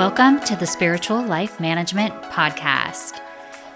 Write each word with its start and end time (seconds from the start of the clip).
Welcome 0.00 0.40
to 0.46 0.56
the 0.56 0.66
Spiritual 0.66 1.22
Life 1.22 1.60
Management 1.60 2.14
Podcast, 2.32 3.18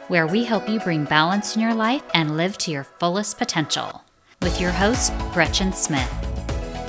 where 0.08 0.26
we 0.26 0.42
help 0.42 0.66
you 0.70 0.80
bring 0.80 1.04
balance 1.04 1.54
in 1.54 1.60
your 1.60 1.74
life 1.74 2.02
and 2.14 2.38
live 2.38 2.56
to 2.58 2.70
your 2.70 2.84
fullest 2.84 3.36
potential. 3.36 4.02
With 4.40 4.58
your 4.58 4.70
host, 4.70 5.12
Gretchen 5.34 5.74
Smith. 5.74 6.08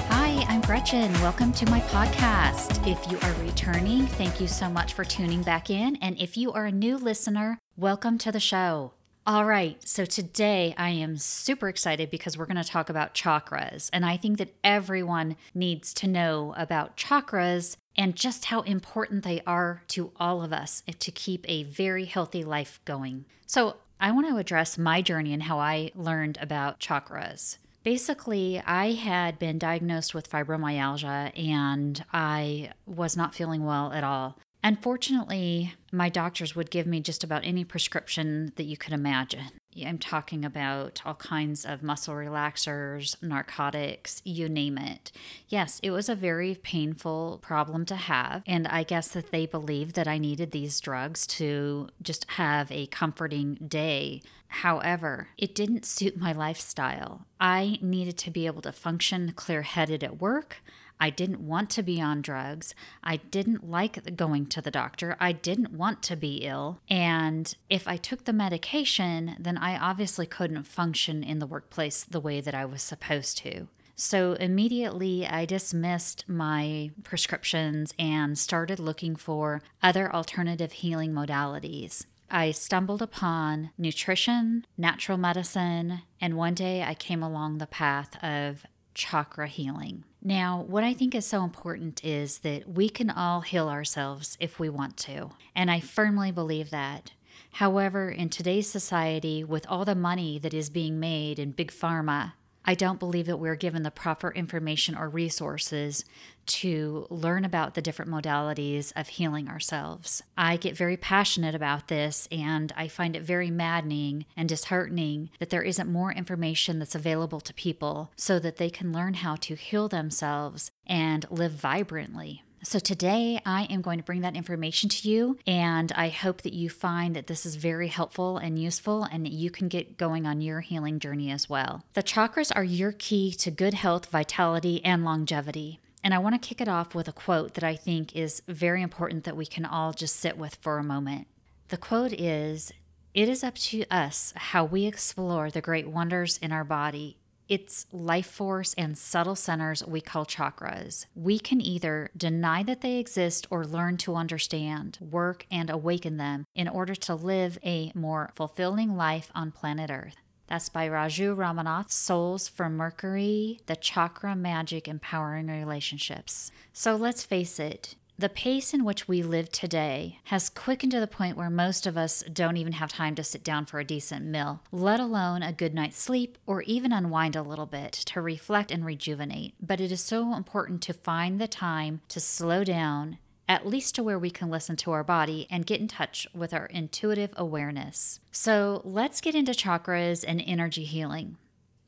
Hi, 0.08 0.46
I'm 0.48 0.62
Gretchen. 0.62 1.12
Welcome 1.16 1.52
to 1.52 1.70
my 1.70 1.82
podcast. 1.82 2.88
If 2.90 3.12
you 3.12 3.20
are 3.28 3.44
returning, 3.44 4.08
thank 4.08 4.40
you 4.40 4.48
so 4.48 4.70
much 4.70 4.94
for 4.94 5.04
tuning 5.04 5.44
back 5.44 5.70
in. 5.70 5.98
And 5.98 6.18
if 6.18 6.38
you 6.38 6.54
are 6.54 6.68
a 6.68 6.72
new 6.72 6.96
listener, 6.96 7.60
welcome 7.76 8.18
to 8.20 8.32
the 8.32 8.40
show. 8.40 8.94
All 9.28 9.44
right, 9.44 9.76
so 9.88 10.06
today 10.06 10.76
I 10.78 10.92
am 10.92 11.18
super 11.18 11.68
excited 11.68 12.12
because 12.12 12.38
we're 12.38 12.46
going 12.46 12.62
to 12.62 12.64
talk 12.64 12.92
about 12.92 13.16
chakras. 13.16 13.90
And 13.92 14.06
I 14.06 14.18
think 14.18 14.38
that 14.38 14.54
everyone 14.64 15.36
needs 15.56 15.96
to 15.96 16.08
know 16.08 16.54
about 16.56 16.96
chakras 16.96 17.76
and 17.98 18.16
just 18.16 18.46
how 18.46 18.62
important 18.62 19.24
they 19.24 19.42
are 19.48 19.82
to 19.88 20.12
all 20.18 20.44
of 20.44 20.54
us 20.54 20.84
to 21.00 21.12
keep 21.12 21.44
a 21.50 21.64
very 21.64 22.06
healthy 22.06 22.44
life 22.44 22.80
going. 22.86 23.26
So, 23.48 23.78
I 24.00 24.12
want 24.12 24.28
to 24.28 24.38
address 24.38 24.78
my 24.78 25.02
journey 25.02 25.34
and 25.34 25.42
how 25.42 25.58
I 25.58 25.90
learned 25.96 26.38
about 26.40 26.80
chakras. 26.80 27.58
Basically, 27.82 28.62
I 28.64 28.92
had 28.92 29.40
been 29.40 29.58
diagnosed 29.58 30.14
with 30.14 30.30
fibromyalgia 30.30 31.32
and 31.36 32.04
I 32.14 32.72
was 32.86 33.18
not 33.18 33.34
feeling 33.34 33.66
well 33.66 33.92
at 33.92 34.04
all. 34.04 34.38
Unfortunately, 34.66 35.76
my 35.92 36.10
doctors 36.10 36.56
would 36.56 36.72
give 36.72 36.88
me 36.88 37.00
just 37.00 37.24
about 37.24 37.46
any 37.46 37.64
prescription 37.64 38.52
that 38.56 38.64
you 38.64 38.76
could 38.76 38.94
imagine. 38.94 39.52
I'm 39.86 40.00
talking 40.00 40.44
about 40.44 41.04
all 41.06 41.14
kinds 41.14 41.66
of 41.66 41.84
muscle 41.84 42.16
relaxers, 42.16 43.22
narcotics, 43.22 44.24
you 44.26 44.50
name 44.50 44.80
it. 44.80 45.12
Yes, 45.48 45.80
it 45.84 45.92
was 45.92 46.10
a 46.10 46.16
very 46.16 46.56
painful 46.56 47.42
problem 47.44 47.86
to 47.86 47.96
have. 47.96 48.42
And 48.48 48.68
I 48.68 48.82
guess 48.82 49.10
that 49.10 49.30
they 49.30 49.46
believed 49.46 49.94
that 49.96 50.08
I 50.08 50.18
needed 50.18 50.50
these 50.50 50.80
drugs 50.80 51.28
to 51.28 51.90
just 52.02 52.26
have 52.32 52.72
a 52.72 52.88
comforting 52.88 53.60
day. 53.68 54.24
However, 54.48 55.28
it 55.38 55.54
didn't 55.54 55.86
suit 55.86 56.18
my 56.18 56.32
lifestyle. 56.32 57.28
I 57.40 57.78
needed 57.82 58.18
to 58.20 58.32
be 58.32 58.48
able 58.48 58.64
to 58.64 58.72
function 58.72 59.34
clear 59.36 59.62
headed 59.62 60.04
at 60.04 60.20
work. 60.20 60.64
I 61.00 61.10
didn't 61.10 61.42
want 61.42 61.70
to 61.72 61.84
be 61.84 62.02
on 62.02 62.22
drugs. 62.22 62.74
I 63.04 63.18
didn't 63.18 63.70
like 63.70 64.16
going 64.16 64.48
to 64.48 64.62
the 64.62 64.72
doctor. 64.72 65.16
I 65.20 65.32
didn't 65.32 65.72
want 65.72 66.02
to 66.04 66.16
be 66.16 66.38
ill. 66.38 66.80
And 66.90 67.54
if 67.70 67.88
I 67.88 67.98
took 67.98 68.26
the 68.26 68.34
medication, 68.34 69.36
then 69.40 69.58
I 69.58 69.78
obviously 69.78 70.26
couldn't 70.26 70.64
function 70.64 71.24
in 71.24 71.40
the 71.40 71.48
workplace 71.48 72.04
the 72.04 72.20
way 72.20 72.42
that 72.42 72.56
I 72.56 72.66
was 72.66 72.82
supposed 72.82 73.38
to. 73.40 73.68
So 73.96 74.34
immediately 74.34 75.26
I 75.26 75.46
dismissed 75.46 76.28
my 76.28 76.92
prescriptions 77.04 77.94
and 77.98 78.38
started 78.38 78.80
looking 78.80 79.16
for 79.16 79.62
other 79.82 80.14
alternative 80.14 80.74
healing 80.74 81.14
modalities. 81.14 82.06
I 82.30 82.52
stumbled 82.52 83.02
upon 83.02 83.70
nutrition, 83.78 84.66
natural 84.78 85.18
medicine, 85.18 86.02
and 86.20 86.36
one 86.36 86.56
day 86.56 86.84
I 86.84 86.94
came 86.94 87.24
along 87.24 87.58
the 87.58 87.68
path 87.68 88.22
of 88.24 88.66
chakra 88.94 89.48
healing. 89.48 90.04
Now, 90.28 90.66
what 90.68 90.84
I 90.84 90.96
think 90.96 91.14
is 91.14 91.24
so 91.24 91.44
important 91.44 92.04
is 92.04 92.40
that 92.40 92.68
we 92.68 92.90
can 92.90 93.12
all 93.12 93.42
heal 93.42 93.70
ourselves 93.70 94.38
if 94.40 94.60
we 94.60 94.70
want 94.70 94.98
to. 94.98 95.30
And 95.56 95.70
I 95.70 95.80
firmly 95.80 96.32
believe 96.32 96.72
that. 96.72 97.12
However, 97.52 98.10
in 98.10 98.30
today's 98.30 98.68
society, 98.68 99.44
with 99.44 99.68
all 99.70 99.86
the 99.86 99.94
money 99.94 100.40
that 100.40 100.52
is 100.52 100.72
being 100.72 101.00
made 101.00 101.38
in 101.38 101.52
big 101.52 101.72
pharma, 101.72 102.34
I 102.66 102.74
don't 102.74 103.00
believe 103.00 103.28
that 103.28 103.38
we're 103.38 103.56
given 103.56 103.84
the 103.84 103.92
proper 103.92 104.32
information 104.32 104.96
or 104.96 105.08
resources 105.08 106.04
to 106.48 107.08
learn 107.10 107.46
about 107.46 107.74
the 107.74 107.82
different 107.82 108.12
modalities 108.12 108.92
of 108.96 109.08
healing 109.08 109.48
ourselves. 109.48 110.24
I 110.38 110.58
get 110.58 110.78
very 110.78 110.98
passionate 110.98 111.56
about 111.56 111.88
this 111.88 112.28
and 112.32 112.74
I 112.76 112.88
find 112.88 113.16
it 113.16 113.24
very 113.24 113.50
maddening 113.52 114.26
and 114.36 114.50
disheartening 114.50 115.30
that 115.40 115.50
there 115.50 115.64
isn't 115.64 115.92
more 115.92 116.12
information 116.12 116.80
that's 116.80 116.96
available 116.96 117.40
to 117.42 117.54
people 117.54 118.12
so 118.16 118.40
that 118.40 118.58
they 118.58 118.70
can 118.70 118.92
learn 118.92 119.16
how 119.16 119.36
to 119.38 119.56
heal 119.56 119.88
themselves 119.88 120.72
and 120.86 121.26
live 121.30 121.52
vibrantly. 121.54 122.44
So, 122.66 122.80
today 122.80 123.40
I 123.46 123.66
am 123.66 123.84
going 123.84 124.00
to 124.00 124.04
bring 124.04 124.22
that 124.22 124.36
information 124.36 124.90
to 124.90 125.08
you, 125.08 125.38
and 125.46 125.92
I 125.92 126.10
hope 126.10 126.42
that 126.42 126.56
you 126.56 126.68
find 126.68 127.16
that 127.16 127.28
this 127.28 127.46
is 127.46 127.58
very 127.58 127.90
helpful 127.90 128.38
and 128.38 128.58
useful 128.58 129.04
and 129.04 129.24
that 129.24 129.34
you 129.34 129.52
can 129.52 129.68
get 129.68 130.00
going 130.00 130.26
on 130.26 130.42
your 130.42 130.62
healing 130.62 130.98
journey 130.98 131.30
as 131.30 131.48
well. 131.48 131.84
The 131.94 132.02
chakras 132.02 132.52
are 132.56 132.64
your 132.64 132.92
key 132.92 133.32
to 133.34 133.52
good 133.52 133.76
health, 133.76 134.08
vitality, 134.08 134.84
and 134.84 135.06
longevity. 135.06 135.80
And 136.04 136.12
I 136.12 136.18
want 136.18 136.42
to 136.42 136.48
kick 136.48 136.60
it 136.60 136.68
off 136.68 136.96
with 136.96 137.08
a 137.08 137.14
quote 137.14 137.54
that 137.54 137.64
I 137.64 137.76
think 137.76 138.16
is 138.16 138.42
very 138.48 138.82
important 138.82 139.26
that 139.26 139.38
we 139.38 139.46
can 139.46 139.64
all 139.64 139.94
just 139.94 140.16
sit 140.16 140.36
with 140.36 140.56
for 140.56 140.80
a 140.80 140.84
moment. 140.84 141.28
The 141.68 141.78
quote 141.78 142.14
is 142.14 142.74
It 143.14 143.30
is 143.30 143.44
up 143.44 143.54
to 143.56 143.86
us 143.92 144.34
how 144.36 144.66
we 144.66 144.88
explore 144.88 145.52
the 145.52 145.62
great 145.62 145.88
wonders 145.88 146.40
in 146.40 146.52
our 146.52 146.64
body 146.64 147.20
its 147.48 147.86
life 147.92 148.26
force 148.28 148.74
and 148.76 148.98
subtle 148.98 149.36
centers 149.36 149.86
we 149.86 150.02
call 150.02 150.26
chakras. 150.26 151.06
We 151.16 151.40
can 151.40 151.62
either 151.62 152.10
deny 152.16 152.64
that 152.64 152.82
they 152.82 152.98
exist 152.98 153.48
or 153.50 153.66
learn 153.66 153.98
to 153.98 154.16
understand, 154.16 154.98
work, 155.00 155.46
and 155.52 155.70
awaken 155.70 156.18
them 156.18 156.46
in 156.56 156.68
order 156.68 156.96
to 156.96 157.16
live 157.16 157.58
a 157.64 157.92
more 157.96 158.32
fulfilling 158.36 158.96
life 158.96 159.32
on 159.36 159.52
planet 159.52 159.90
Earth. 159.92 160.16
That's 160.48 160.70
by 160.70 160.88
Raju 160.88 161.36
Ramanath, 161.36 161.90
Souls 161.90 162.48
from 162.48 162.78
Mercury, 162.78 163.60
The 163.66 163.76
Chakra 163.76 164.36
Magic 164.36 164.88
Empowering 164.88 165.48
Relationships. 165.48 166.52
So 166.72 166.96
let's 166.96 167.24
face 167.24 167.60
it, 167.60 167.96
the 168.18 168.30
pace 168.30 168.74
in 168.74 168.86
which 168.86 169.10
we 169.10 169.22
live 169.22 169.52
today 169.52 170.20
has 170.26 170.50
quickened 170.50 170.94
to 170.94 171.02
the 171.02 171.08
point 171.08 171.36
where 171.36 171.50
most 171.50 171.86
of 171.86 171.98
us 171.98 172.24
don't 172.32 172.56
even 172.56 172.74
have 172.74 172.92
time 172.92 173.14
to 173.14 173.24
sit 173.24 173.44
down 173.44 173.66
for 173.66 173.80
a 173.80 173.86
decent 173.86 174.26
meal, 174.26 174.62
let 174.72 175.02
alone 175.02 175.44
a 175.44 175.52
good 175.52 175.74
night's 175.74 176.02
sleep 176.02 176.38
or 176.46 176.62
even 176.62 176.94
unwind 176.94 177.36
a 177.36 177.42
little 177.42 177.66
bit 177.66 177.92
to 177.92 178.22
reflect 178.22 178.72
and 178.72 178.86
rejuvenate. 178.86 179.54
But 179.60 179.82
it 179.82 179.92
is 179.92 180.02
so 180.02 180.34
important 180.34 180.82
to 180.84 180.94
find 180.94 181.42
the 181.42 181.48
time 181.48 182.02
to 182.08 182.22
slow 182.22 182.64
down, 182.64 183.18
at 183.50 183.68
least 183.68 183.96
to 183.96 184.04
where 184.04 184.20
we 184.20 184.32
can 184.32 184.50
listen 184.50 184.78
to 184.78 184.92
our 184.92 185.04
body 185.04 185.46
and 185.52 185.66
get 185.66 185.82
in 185.82 185.90
touch 185.90 186.26
with 186.34 186.54
our 186.54 186.68
intuitive 186.68 187.34
awareness. 187.36 188.22
So 188.32 188.82
let's 188.86 189.20
get 189.20 189.36
into 189.36 189.52
chakras 189.52 190.24
and 190.26 190.42
energy 190.46 190.86
healing. 190.86 191.36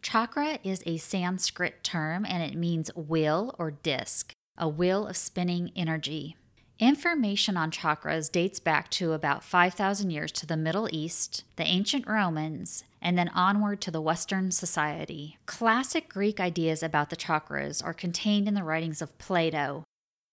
Chakra 0.02 0.60
is 0.62 0.84
a 0.86 0.98
Sanskrit 0.98 1.86
term 1.86 2.26
and 2.26 2.44
it 2.44 2.58
means 2.58 2.94
wheel 2.96 3.56
or 3.58 3.72
disc 3.72 4.37
a 4.58 4.68
wheel 4.68 5.08
of 5.08 5.18
spinning 5.18 5.72
energy. 5.76 6.36
Information 6.80 7.58
on 7.58 7.72
chakras 7.72 8.32
dates 8.32 8.60
back 8.60 8.90
to 8.92 9.14
about 9.14 9.44
5,000 9.44 10.12
years 10.12 10.32
to 10.34 10.46
the 10.46 10.56
Middle 10.56 10.88
East, 10.92 11.44
the 11.56 11.64
ancient 11.64 12.08
Romans, 12.08 12.84
and 13.02 13.18
then 13.18 13.30
onward 13.30 13.82
to 13.82 13.92
the 13.92 14.02
Western 14.02 14.52
society. 14.52 15.38
Classic 15.48 16.08
Greek 16.08 16.40
ideas 16.40 16.84
about 16.84 17.10
the 17.10 17.16
chakras 17.16 17.84
are 17.84 17.94
contained 17.94 18.48
in 18.48 18.54
the 18.54 18.64
writings 18.64 19.02
of 19.02 19.18
Plato. 19.18 19.84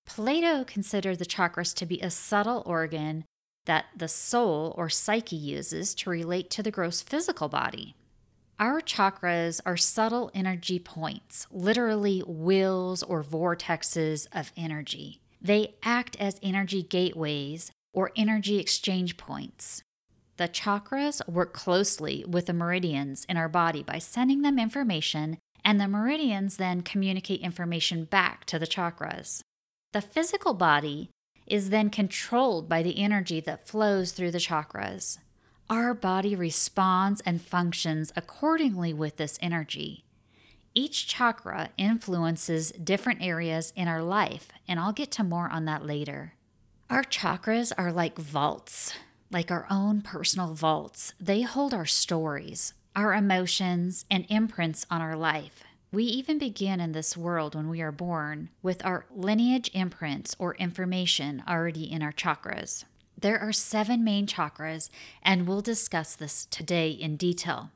Plato 0.07 0.65
considered 0.65 1.19
the 1.19 1.25
chakras 1.25 1.75
to 1.77 1.87
be 1.87 1.99
a 2.01 2.11
subtle 2.11 2.63
organ 2.67 3.25
that 3.65 3.87
the 3.97 4.09
soul 4.09 4.75
or 4.77 4.91
psyche 4.91 5.37
uses 5.37 5.95
to 5.95 6.11
relate 6.11 6.51
to 6.51 6.63
the 6.63 6.71
gross 6.71 7.01
physical 7.01 7.49
body. 7.49 7.95
Our 8.61 8.81
chakras 8.81 9.61
are 9.67 9.77
subtle 9.77 10.31
energy 10.33 10.79
points, 10.79 11.49
literally 11.51 12.21
wheels 12.21 13.03
or 13.03 13.25
vortexes 13.25 14.29
of 14.33 14.53
energy. 14.57 15.21
They 15.43 15.75
act 15.83 16.17
as 16.21 16.39
energy 16.41 16.83
gateways 16.85 17.73
or 17.93 18.13
energy 18.17 18.59
exchange 18.59 19.17
points. 19.17 19.83
The 20.37 20.49
chakras 20.49 21.27
work 21.29 21.53
closely 21.53 22.25
with 22.29 22.47
the 22.47 22.53
meridians 22.53 23.25
in 23.29 23.37
our 23.37 23.49
body 23.49 23.83
by 23.83 23.99
sending 23.99 24.43
them 24.43 24.59
information, 24.61 25.39
and 25.65 25.81
the 25.81 25.89
meridians 25.89 26.57
then 26.57 26.83
communicate 26.83 27.41
information 27.41 28.05
back 28.05 28.45
to 28.47 28.59
the 28.61 28.67
chakras. 28.67 29.43
The 29.93 30.01
physical 30.01 30.55
body 30.55 31.11
is 31.47 31.71
then 31.71 31.91
controlled 31.91 32.69
by 32.69 32.83
the 32.85 32.99
energy 32.99 33.41
that 33.41 33.67
flows 33.67 34.13
through 34.13 34.31
the 34.31 34.39
chakras. 34.39 35.19
Our 35.71 35.95
body 35.95 36.37
responds 36.37 37.23
and 37.23 37.41
functions 37.41 38.13
accordingly 38.15 38.93
with 38.93 39.17
this 39.17 39.39
energy. 39.41 40.05
Each 40.75 41.07
chakra 41.07 41.71
influences 41.79 42.71
different 42.73 43.23
areas 43.23 43.73
in 43.75 43.89
our 43.89 44.03
life, 44.03 44.49
and 44.69 44.79
I'll 44.79 44.93
get 44.93 45.11
to 45.13 45.25
more 45.25 45.49
on 45.49 45.65
that 45.65 45.87
later. 45.87 46.35
Our 46.91 47.03
chakras 47.03 47.73
are 47.79 47.93
like 47.93 48.19
vaults, 48.19 48.93
like 49.31 49.51
our 49.51 49.67
own 49.71 50.03
personal 50.03 50.53
vaults. 50.53 51.15
They 51.19 51.43
hold 51.43 51.73
our 51.73 51.87
stories, 51.87 52.75
our 52.95 53.15
emotions, 53.15 54.05
and 54.11 54.27
imprints 54.29 54.85
on 54.91 55.01
our 55.01 55.17
life. 55.17 55.65
We 55.91 56.05
even 56.05 56.39
begin 56.39 56.79
in 56.81 56.93
this 56.93 57.17
world 57.17 57.55
when 57.55 57.71
we 57.71 57.81
are 57.81 57.93
born 57.93 58.51
with 58.63 58.85
our 58.85 59.07
lineage 59.11 59.71
imprints 59.73 60.37
or 60.39 60.57
information 60.57 61.43
already 61.49 61.91
in 61.91 62.03
our 62.03 62.13
chakras. 62.13 62.85
There 63.25 63.41
are 63.41 63.55
seven 63.55 64.05
main 64.05 64.27
chakras, 64.27 64.91
and 65.23 65.49
we'll 65.49 65.63
discuss 65.63 66.15
this 66.15 66.45
today 66.45 66.91
in 66.91 67.17
detail. 67.17 67.71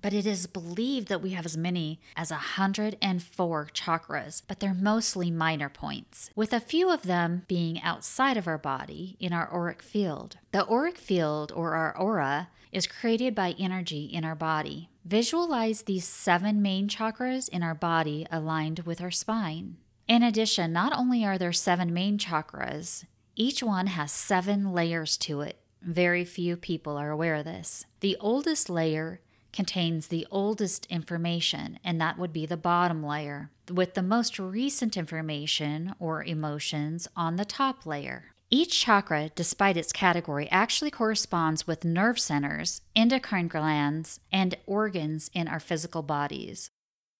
but 0.00 0.14
it 0.14 0.24
is 0.24 0.46
believed 0.46 1.08
that 1.08 1.20
we 1.20 1.30
have 1.30 1.44
as 1.44 1.56
many 1.56 2.00
as 2.16 2.30
104 2.30 3.68
chakras, 3.74 4.42
but 4.48 4.60
they're 4.60 4.72
mostly 4.72 5.30
minor 5.30 5.68
points, 5.68 6.30
with 6.34 6.54
a 6.54 6.60
few 6.60 6.90
of 6.90 7.02
them 7.02 7.42
being 7.46 7.80
outside 7.82 8.38
of 8.38 8.46
our 8.46 8.56
body 8.56 9.18
in 9.20 9.34
our 9.34 9.52
auric 9.52 9.82
field. 9.82 10.38
The 10.52 10.66
auric 10.66 10.96
field, 10.96 11.52
or 11.54 11.74
our 11.74 11.94
aura, 11.94 12.48
is 12.72 12.86
created 12.86 13.34
by 13.34 13.54
energy 13.58 14.04
in 14.06 14.24
our 14.24 14.34
body. 14.34 14.88
Visualize 15.04 15.82
these 15.82 16.08
seven 16.08 16.62
main 16.62 16.88
chakras 16.88 17.50
in 17.50 17.62
our 17.62 17.74
body 17.74 18.26
aligned 18.30 18.80
with 18.80 19.02
our 19.02 19.10
spine. 19.10 19.76
In 20.08 20.22
addition, 20.22 20.72
not 20.72 20.96
only 20.96 21.22
are 21.22 21.36
there 21.36 21.52
seven 21.52 21.92
main 21.92 22.16
chakras, 22.16 23.04
each 23.36 23.62
one 23.62 23.88
has 23.88 24.10
seven 24.10 24.72
layers 24.72 25.18
to 25.18 25.42
it. 25.42 25.60
Very 25.82 26.24
few 26.24 26.56
people 26.56 26.96
are 26.96 27.10
aware 27.10 27.36
of 27.36 27.44
this. 27.44 27.84
The 28.00 28.16
oldest 28.18 28.70
layer 28.70 29.20
contains 29.52 30.08
the 30.08 30.26
oldest 30.30 30.86
information, 30.86 31.78
and 31.84 32.00
that 32.00 32.18
would 32.18 32.32
be 32.32 32.46
the 32.46 32.56
bottom 32.56 33.04
layer, 33.04 33.50
with 33.70 33.94
the 33.94 34.02
most 34.02 34.38
recent 34.38 34.96
information 34.96 35.94
or 35.98 36.24
emotions 36.24 37.06
on 37.14 37.36
the 37.36 37.44
top 37.44 37.86
layer. 37.86 38.32
Each 38.48 38.80
chakra, 38.80 39.30
despite 39.34 39.76
its 39.76 39.92
category, 39.92 40.48
actually 40.50 40.90
corresponds 40.90 41.66
with 41.66 41.84
nerve 41.84 42.18
centers, 42.18 42.80
endocrine 42.94 43.48
glands, 43.48 44.20
and 44.30 44.56
organs 44.66 45.30
in 45.34 45.48
our 45.48 45.60
physical 45.60 46.02
bodies. 46.02 46.70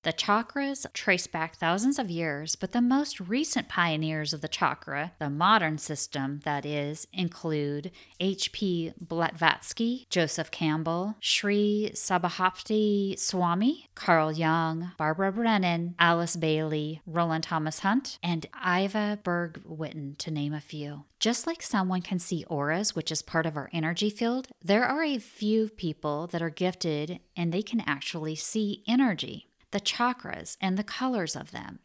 The 0.07 0.13
chakras 0.13 0.87
trace 0.93 1.27
back 1.27 1.57
thousands 1.57 1.99
of 1.99 2.13
years, 2.13 2.55
but 2.55 2.71
the 2.71 2.81
most 2.81 3.19
recent 3.19 3.69
pioneers 3.69 4.33
of 4.33 4.41
the 4.41 4.47
chakra, 4.47 5.11
the 5.19 5.29
modern 5.29 5.79
system 5.79 6.43
that 6.45 6.65
is, 6.65 7.09
include 7.13 7.91
H.P. 8.21 8.93
Blavatsky, 9.01 10.07
Joseph 10.09 10.53
Campbell, 10.53 11.17
Sri 11.19 11.91
Sabhapati 11.93 13.19
Swami, 13.19 13.89
Carl 13.97 14.31
Jung, 14.31 14.93
Barbara 14.97 15.33
Brennan, 15.33 15.97
Alice 15.99 16.37
Bailey, 16.37 17.01
Roland 17.05 17.43
Thomas 17.43 17.81
Hunt, 17.81 18.21
and 18.23 18.47
Ivah 18.65 19.25
Bergh 19.25 19.59
Whitten, 19.65 20.17
to 20.19 20.31
name 20.31 20.55
a 20.55 20.61
few. 20.61 21.03
Just 21.19 21.49
like 21.49 21.63
someone 21.63 22.03
can 22.03 22.21
see 22.21 22.45
auras, 22.45 22.95
which 22.95 23.11
is 23.11 23.23
part 23.23 23.45
of 23.47 23.57
our 23.57 23.71
energy 23.73 24.11
field, 24.11 24.47
there 24.63 24.85
are 24.85 25.03
a 25.03 25.19
few 25.19 25.69
people 25.71 26.29
that 26.29 26.43
are 26.43 26.51
gifted 26.51 27.19
and 27.37 27.53
they 27.53 27.63
can 27.63 27.81
actually 27.81 28.37
see 28.37 28.85
energy 28.87 29.46
the 29.73 29.81
chakras, 29.81 30.57
and 30.61 30.77
the 30.77 30.85
colors 30.85 31.37
of 31.37 31.51
them. 31.51 31.81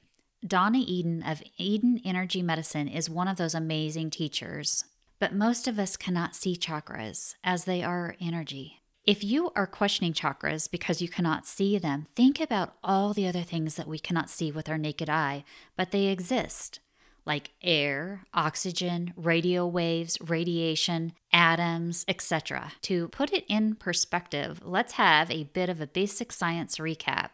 Donna 0.45 0.80
Eden 0.80 1.22
of 1.24 1.44
Eden 1.57 2.01
Energy 2.04 2.42
Medicine 2.42 2.88
is 2.88 3.10
one 3.10 3.28
of 3.28 3.38
those 3.38 3.54
amazing 3.54 4.10
teachers. 4.10 4.86
But 5.19 5.36
most 5.36 5.68
of 5.68 5.78
us 5.78 5.98
cannot 5.98 6.36
see 6.36 6.57
chakras 6.57 7.36
as 7.44 7.66
they 7.66 7.83
are 7.83 8.16
energy. 8.19 8.81
If 9.06 9.24
you 9.24 9.51
are 9.56 9.68
questioning 9.68 10.13
chakras 10.13 10.69
because 10.69 11.01
you 11.01 11.07
cannot 11.07 11.45
see 11.45 11.78
them, 11.78 12.07
think 12.16 12.39
about 12.39 12.74
all 12.83 13.13
the 13.13 13.28
other 13.28 13.44
things 13.44 13.75
that 13.75 13.88
we 13.88 14.00
cannot 14.00 14.31
see 14.31 14.51
with 14.51 14.68
our 14.68 14.80
naked 14.80 15.10
eye, 15.10 15.44
but 15.75 15.92
they 15.92 16.07
exist, 16.07 16.80
like 17.25 17.51
air, 17.62 18.25
oxygen, 18.33 19.13
radio 19.16 19.66
waves, 19.68 20.18
radiation, 20.22 21.13
atoms, 21.31 22.04
etc. 22.07 22.74
To 22.83 23.07
put 23.10 23.31
it 23.31 23.45
in 23.48 23.75
perspective, 23.75 24.62
let's 24.63 24.94
have 24.94 25.30
a 25.30 25.45
bit 25.45 25.69
of 25.69 25.81
a 25.81 25.88
basic 25.88 26.31
science 26.31 26.78
recap. 26.78 27.30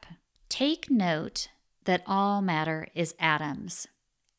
Take 0.49 0.89
note 0.89 1.49
that 1.83 2.03
all 2.07 2.41
matter 2.41 2.87
is 2.95 3.15
atoms. 3.19 3.87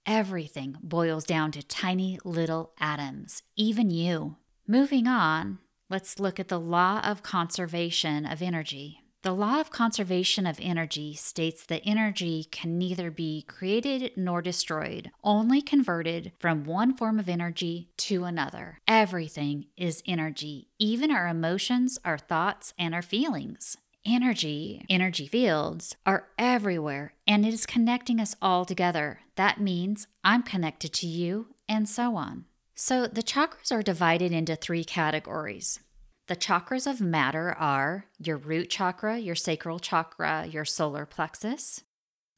Everything 0.07 0.77
boils 0.83 1.25
down 1.25 1.53
to 1.53 1.63
tiny 1.63 2.19
little 2.25 2.73
atoms, 2.81 3.43
even 3.57 3.91
you. 3.91 4.37
Moving 4.67 5.07
on, 5.07 5.59
let's 5.91 6.19
look 6.19 6.41
at 6.41 6.49
the 6.49 6.59
law 6.59 7.01
of 7.05 7.23
conservation 7.23 8.25
of 8.25 8.41
energy. 8.41 9.03
The 9.23 9.33
law 9.33 9.61
of 9.61 9.71
conservation 9.71 10.47
of 10.47 10.59
energy 10.63 11.15
states 11.15 11.67
that 11.67 11.83
energy 11.85 12.45
can 12.51 12.79
neither 12.79 13.11
be 13.11 13.43
created 13.43 14.13
nor 14.17 14.41
destroyed, 14.41 15.11
only 15.23 15.61
converted 15.61 16.33
from 16.39 16.65
one 16.65 16.97
form 16.97 17.19
of 17.19 17.29
energy 17.29 17.91
to 17.99 18.25
another. 18.25 18.79
Everything 18.89 19.67
is 19.77 20.03
energy, 20.07 20.69
even 20.79 21.11
our 21.11 21.29
emotions, 21.29 21.99
our 22.05 22.17
thoughts, 22.17 22.73
and 22.79 22.95
our 22.95 23.03
feelings 23.03 23.77
energy, 24.09 24.85
energy 24.89 25.27
fields 25.27 25.95
are 26.07 26.29
everywhere 26.39 27.13
and 27.27 27.45
it 27.45 27.53
is 27.53 27.67
connecting 27.67 28.21
us 28.21 28.35
all 28.41 28.65
together. 28.65 29.21
That 29.37 29.61
means 29.61 30.07
I'm 30.25 30.43
connected 30.43 30.93
to 30.95 31.07
you 31.07 31.49
and 31.69 31.89
so 31.89 32.17
on. 32.17 32.47
So 32.75 33.07
the 33.07 33.23
chakras 33.23 33.71
are 33.71 33.83
divided 33.83 34.33
into 34.33 34.57
three 34.57 34.85
categories. 34.85 35.81
The 36.29 36.37
chakras 36.37 36.87
of 36.87 37.01
matter 37.01 37.53
are 37.53 38.07
your 38.19 38.37
root 38.37 38.71
chakra, 38.71 39.19
your 39.19 39.35
sacral 39.35 39.79
chakra, 39.79 40.47
your 40.47 40.65
solar 40.65 41.05
plexus. 41.07 41.83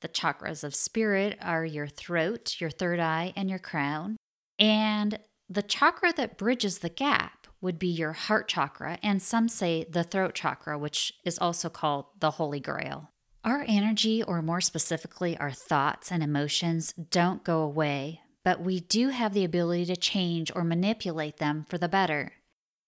The 0.00 0.08
chakras 0.08 0.64
of 0.64 0.74
spirit 0.74 1.38
are 1.42 1.64
your 1.64 1.88
throat, 1.88 2.56
your 2.60 2.70
third 2.70 3.00
eye, 3.00 3.32
and 3.36 3.50
your 3.50 3.58
crown. 3.58 4.16
And 4.58 5.18
the 5.48 5.62
chakra 5.62 6.12
that 6.14 6.38
bridges 6.38 6.78
the 6.78 6.88
gap 6.88 7.39
would 7.60 7.78
be 7.78 7.88
your 7.88 8.12
heart 8.12 8.48
chakra, 8.48 8.98
and 9.02 9.22
some 9.22 9.48
say 9.48 9.84
the 9.88 10.04
throat 10.04 10.34
chakra, 10.34 10.78
which 10.78 11.14
is 11.24 11.38
also 11.38 11.68
called 11.68 12.06
the 12.18 12.32
Holy 12.32 12.60
Grail. 12.60 13.10
Our 13.44 13.64
energy, 13.66 14.22
or 14.22 14.42
more 14.42 14.60
specifically, 14.60 15.36
our 15.38 15.50
thoughts 15.50 16.12
and 16.12 16.22
emotions, 16.22 16.92
don't 16.92 17.42
go 17.42 17.62
away, 17.62 18.20
but 18.44 18.60
we 18.60 18.80
do 18.80 19.08
have 19.08 19.32
the 19.32 19.44
ability 19.44 19.86
to 19.86 19.96
change 19.96 20.52
or 20.54 20.64
manipulate 20.64 21.38
them 21.38 21.64
for 21.68 21.78
the 21.78 21.88
better. 21.88 22.32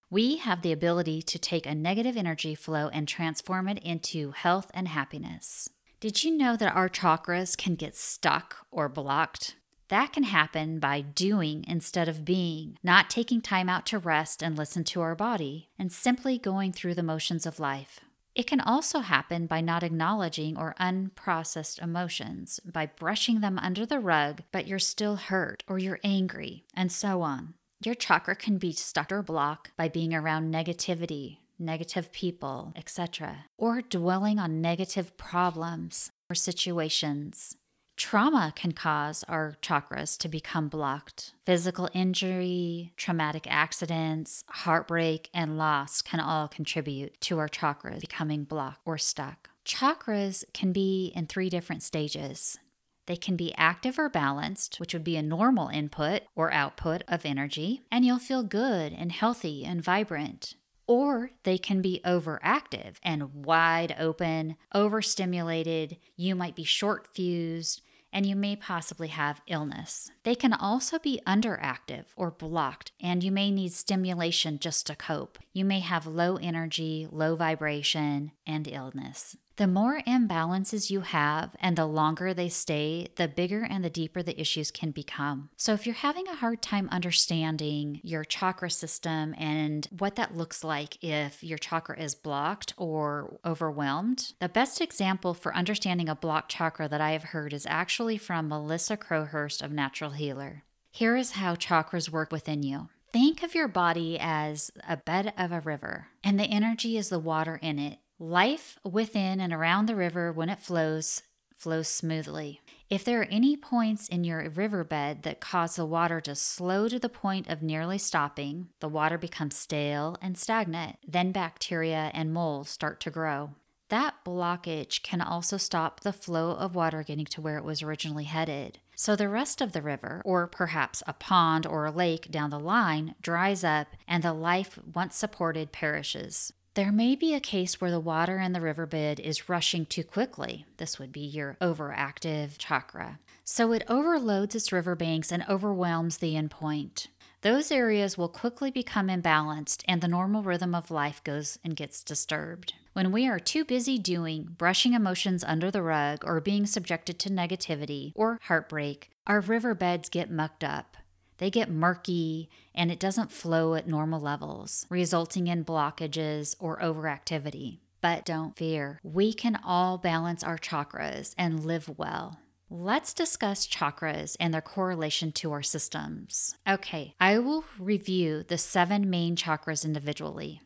We 0.09 0.37
have 0.37 0.61
the 0.61 0.71
ability 0.71 1.23
to 1.23 1.39
take 1.39 1.65
a 1.65 1.73
negative 1.73 2.15
energy 2.15 2.53
flow 2.53 2.89
and 2.93 3.07
transform 3.07 3.67
it 3.67 3.79
into 3.79 4.31
health 4.31 4.69
and 4.75 4.87
happiness. 4.87 5.69
Did 5.99 6.23
you 6.23 6.37
know 6.37 6.55
that 6.55 6.75
our 6.75 6.87
chakras 6.87 7.57
can 7.57 7.73
get 7.73 7.95
stuck 7.95 8.57
or 8.69 8.89
blocked? 8.89 9.55
That 9.93 10.11
can 10.11 10.23
happen 10.23 10.79
by 10.79 11.01
doing 11.01 11.65
instead 11.67 12.09
of 12.09 12.25
being, 12.25 12.79
not 12.81 13.11
taking 13.11 13.41
time 13.41 13.69
out 13.69 13.85
to 13.85 13.99
rest 13.99 14.41
and 14.41 14.57
listen 14.57 14.83
to 14.85 15.01
our 15.01 15.13
body, 15.13 15.69
and 15.77 15.91
simply 15.91 16.39
going 16.39 16.71
through 16.71 16.95
the 16.95 17.03
motions 17.03 17.45
of 17.45 17.59
life. 17.59 17.99
It 18.33 18.47
can 18.47 18.59
also 18.59 19.01
happen 19.01 19.45
by 19.45 19.61
not 19.61 19.83
acknowledging 19.83 20.57
or 20.57 20.73
unprocessed 20.79 21.79
emotions, 21.79 22.59
by 22.65 22.87
brushing 22.87 23.41
them 23.41 23.59
under 23.59 23.85
the 23.85 23.99
rug, 23.99 24.41
but 24.51 24.65
you're 24.65 24.79
still 24.79 25.15
hurt 25.15 25.63
or 25.67 25.77
you're 25.77 25.99
angry, 26.03 26.63
and 26.73 26.91
so 26.91 27.21
on. 27.21 27.53
Your 27.85 27.93
chakra 27.93 28.35
can 28.35 28.57
be 28.57 28.71
stuck 28.71 29.11
or 29.11 29.21
blocked 29.21 29.77
by 29.77 29.89
being 29.89 30.15
around 30.15 30.51
negativity, 30.51 31.37
negative 31.59 32.11
people, 32.11 32.73
etc., 32.75 33.45
or 33.59 33.83
dwelling 33.83 34.39
on 34.39 34.59
negative 34.59 35.15
problems 35.17 36.09
or 36.31 36.33
situations. 36.33 37.57
Trauma 37.95 38.51
can 38.55 38.71
cause 38.71 39.23
our 39.27 39.55
chakras 39.61 40.17
to 40.17 40.27
become 40.27 40.67
blocked. 40.67 41.33
Physical 41.45 41.89
injury, 41.93 42.91
traumatic 42.97 43.45
accidents, 43.49 44.43
heartbreak, 44.47 45.29
and 45.33 45.57
loss 45.57 46.01
can 46.01 46.19
all 46.19 46.47
contribute 46.47 47.19
to 47.21 47.37
our 47.39 47.47
chakras 47.47 48.01
becoming 48.01 48.43
blocked 48.43 48.81
or 48.85 48.97
stuck. 48.97 49.49
Chakras 49.65 50.43
can 50.53 50.71
be 50.71 51.11
in 51.15 51.27
three 51.27 51.49
different 51.49 51.83
stages. 51.83 52.57
They 53.05 53.15
can 53.15 53.35
be 53.35 53.53
active 53.57 53.99
or 53.99 54.09
balanced, 54.09 54.79
which 54.79 54.93
would 54.93 55.03
be 55.03 55.17
a 55.17 55.21
normal 55.21 55.69
input 55.69 56.23
or 56.35 56.51
output 56.51 57.03
of 57.07 57.25
energy, 57.25 57.81
and 57.91 58.05
you'll 58.05 58.19
feel 58.19 58.43
good 58.43 58.93
and 58.93 59.11
healthy 59.11 59.65
and 59.65 59.83
vibrant. 59.83 60.55
Or 60.85 61.31
they 61.43 61.57
can 61.57 61.81
be 61.81 62.01
overactive 62.05 62.95
and 63.03 63.45
wide 63.45 63.95
open, 63.97 64.57
overstimulated. 64.73 65.97
You 66.17 66.35
might 66.35 66.55
be 66.55 66.65
short 66.65 67.07
fused 67.13 67.81
and 68.13 68.25
you 68.25 68.35
may 68.35 68.55
possibly 68.55 69.09
have 69.09 69.41
illness. 69.47 70.11
They 70.23 70.35
can 70.35 70.53
also 70.53 70.99
be 70.99 71.19
underactive 71.27 72.05
or 72.15 72.31
blocked, 72.31 72.91
and 73.01 73.23
you 73.23 73.31
may 73.31 73.51
need 73.51 73.73
stimulation 73.73 74.59
just 74.59 74.87
to 74.87 74.95
cope. 74.95 75.39
You 75.51 75.65
may 75.65 75.79
have 75.79 76.05
low 76.05 76.37
energy, 76.37 77.07
low 77.11 77.35
vibration, 77.35 78.31
and 78.45 78.67
illness. 78.67 79.35
The 79.57 79.67
more 79.67 80.01
imbalances 80.01 80.89
you 80.89 81.01
have 81.01 81.55
and 81.59 81.77
the 81.77 81.85
longer 81.85 82.33
they 82.33 82.49
stay, 82.49 83.09
the 83.17 83.27
bigger 83.27 83.63
and 83.63 83.83
the 83.83 83.89
deeper 83.89 84.23
the 84.23 84.39
issues 84.39 84.71
can 84.71 84.89
become. 84.89 85.49
So, 85.57 85.73
if 85.73 85.85
you're 85.85 85.93
having 85.93 86.27
a 86.27 86.35
hard 86.35 86.63
time 86.63 86.89
understanding 86.91 88.01
your 88.03 88.23
chakra 88.23 88.71
system 88.71 89.35
and 89.37 89.87
what 89.95 90.15
that 90.15 90.35
looks 90.35 90.63
like 90.63 91.03
if 91.03 91.43
your 91.43 91.59
chakra 91.59 91.99
is 91.99 92.15
blocked 92.15 92.73
or 92.77 93.39
overwhelmed, 93.45 94.33
the 94.39 94.49
best 94.49 94.81
example 94.81 95.35
for 95.35 95.55
understanding 95.55 96.09
a 96.09 96.15
blocked 96.15 96.51
chakra 96.51 96.87
that 96.87 97.01
I 97.01 97.11
have 97.11 97.25
heard 97.25 97.53
is 97.53 97.67
actually 97.67 98.17
from 98.17 98.47
Melissa 98.47 98.97
Crowhurst 98.97 99.61
of 99.61 99.71
Natural 99.71 100.11
Healer. 100.11 100.63
Here 100.91 101.15
is 101.15 101.31
how 101.31 101.55
chakras 101.55 102.09
work 102.09 102.31
within 102.31 102.63
you. 102.63 102.89
Think 103.11 103.43
of 103.43 103.53
your 103.53 103.67
body 103.67 104.17
as 104.19 104.71
a 104.89 104.97
bed 104.97 105.33
of 105.37 105.51
a 105.51 105.59
river, 105.59 106.07
and 106.23 106.39
the 106.39 106.45
energy 106.45 106.97
is 106.97 107.09
the 107.09 107.19
water 107.19 107.59
in 107.61 107.77
it. 107.77 107.99
Life 108.23 108.79
within 108.85 109.41
and 109.41 109.51
around 109.51 109.87
the 109.87 109.97
river, 109.97 110.31
when 110.31 110.47
it 110.47 110.61
flows, 110.61 111.23
flows 111.57 111.89
smoothly. 111.89 112.61
If 112.89 113.03
there 113.03 113.19
are 113.19 113.27
any 113.29 113.57
points 113.57 114.07
in 114.07 114.23
your 114.23 114.49
riverbed 114.49 115.23
that 115.23 115.41
cause 115.41 115.75
the 115.75 115.85
water 115.85 116.21
to 116.21 116.33
slow 116.33 116.87
to 116.87 116.99
the 116.99 117.09
point 117.09 117.49
of 117.49 117.61
nearly 117.61 117.97
stopping, 117.97 118.69
the 118.79 118.87
water 118.87 119.17
becomes 119.17 119.57
stale 119.57 120.15
and 120.21 120.37
stagnant. 120.37 120.99
Then 121.05 121.33
bacteria 121.33 122.11
and 122.13 122.33
mold 122.33 122.69
start 122.69 123.01
to 123.01 123.11
grow. 123.11 123.55
That 123.89 124.23
blockage 124.23 125.03
can 125.03 125.19
also 125.19 125.57
stop 125.57 125.99
the 125.99 126.13
flow 126.13 126.51
of 126.51 126.75
water 126.75 127.03
getting 127.03 127.25
to 127.25 127.41
where 127.41 127.57
it 127.57 127.65
was 127.65 127.83
originally 127.83 128.23
headed. 128.23 128.79
So 128.95 129.17
the 129.17 129.27
rest 129.27 129.59
of 129.59 129.73
the 129.73 129.81
river, 129.81 130.21
or 130.23 130.47
perhaps 130.47 131.03
a 131.05 131.11
pond 131.11 131.67
or 131.67 131.85
a 131.85 131.91
lake 131.91 132.31
down 132.31 132.51
the 132.51 132.59
line, 132.59 133.15
dries 133.21 133.65
up 133.65 133.87
and 134.07 134.23
the 134.23 134.31
life 134.31 134.79
once 134.95 135.17
supported 135.17 135.73
perishes. 135.73 136.53
There 136.75 136.91
may 136.91 137.15
be 137.15 137.35
a 137.35 137.39
case 137.39 137.79
where 137.79 137.91
the 137.91 137.99
water 137.99 138.39
in 138.39 138.53
the 138.53 138.59
riverbed 138.59 139.19
is 139.19 139.47
rushing 139.47 139.85
too 139.85 140.03
quickly. 140.03 140.65
This 140.77 140.97
would 140.97 141.11
be 141.11 141.19
your 141.19 141.55
overactive 141.61 142.57
chakra. 142.57 143.19
So 143.43 143.73
it 143.73 143.83
overloads 143.87 144.55
its 144.55 144.71
riverbanks 144.71 145.31
and 145.31 145.45
overwhelms 145.47 146.17
the 146.17 146.33
endpoint. 146.33 147.09
Those 147.41 147.71
areas 147.71 148.17
will 148.17 148.27
quickly 148.27 148.71
become 148.71 149.09
imbalanced 149.09 149.83
and 149.87 150.01
the 150.01 150.07
normal 150.07 150.41
rhythm 150.41 150.73
of 150.73 150.89
life 150.89 151.23
goes 151.23 151.59
and 151.63 151.75
gets 151.75 152.03
disturbed. 152.03 152.73
When 152.93 153.11
we 153.11 153.27
are 153.27 153.39
too 153.39 153.65
busy 153.65 153.99
doing, 153.99 154.55
brushing 154.57 154.93
emotions 154.93 155.43
under 155.43 155.69
the 155.69 155.83
rug, 155.83 156.23
or 156.25 156.41
being 156.41 156.65
subjected 156.65 157.19
to 157.19 157.29
negativity 157.29 158.13
or 158.15 158.39
heartbreak, 158.43 159.11
our 159.27 159.41
riverbeds 159.41 160.09
get 160.09 160.31
mucked 160.31 160.63
up. 160.63 160.97
They 161.43 161.49
get 161.49 161.69
murky 161.69 162.49
and 162.73 162.89
it 162.89 163.01
doesn't 163.01 163.29
flow 163.29 163.75
at 163.75 163.85
normal 163.85 164.21
levels, 164.21 164.85
resulting 164.89 165.47
in 165.47 165.65
blockages 165.65 166.55
or 166.57 166.79
overactivity. 166.79 167.79
But 167.99 168.23
don't 168.23 168.55
fear, 168.55 168.97
we 169.03 169.33
can 169.33 169.59
all 169.61 169.97
balance 169.97 170.41
our 170.41 170.57
chakras 170.57 171.35
and 171.37 171.65
live 171.65 171.89
well. 171.97 172.39
Let's 172.69 173.13
discuss 173.13 173.67
chakras 173.67 174.37
and 174.39 174.53
their 174.53 174.61
correlation 174.61 175.33
to 175.33 175.51
our 175.51 175.61
systems. 175.61 176.55
Okay, 176.65 177.13
I 177.19 177.39
will 177.39 177.65
review 177.77 178.43
the 178.47 178.57
seven 178.57 179.09
main 179.09 179.35
chakras 179.35 179.83
individually. 179.83 180.61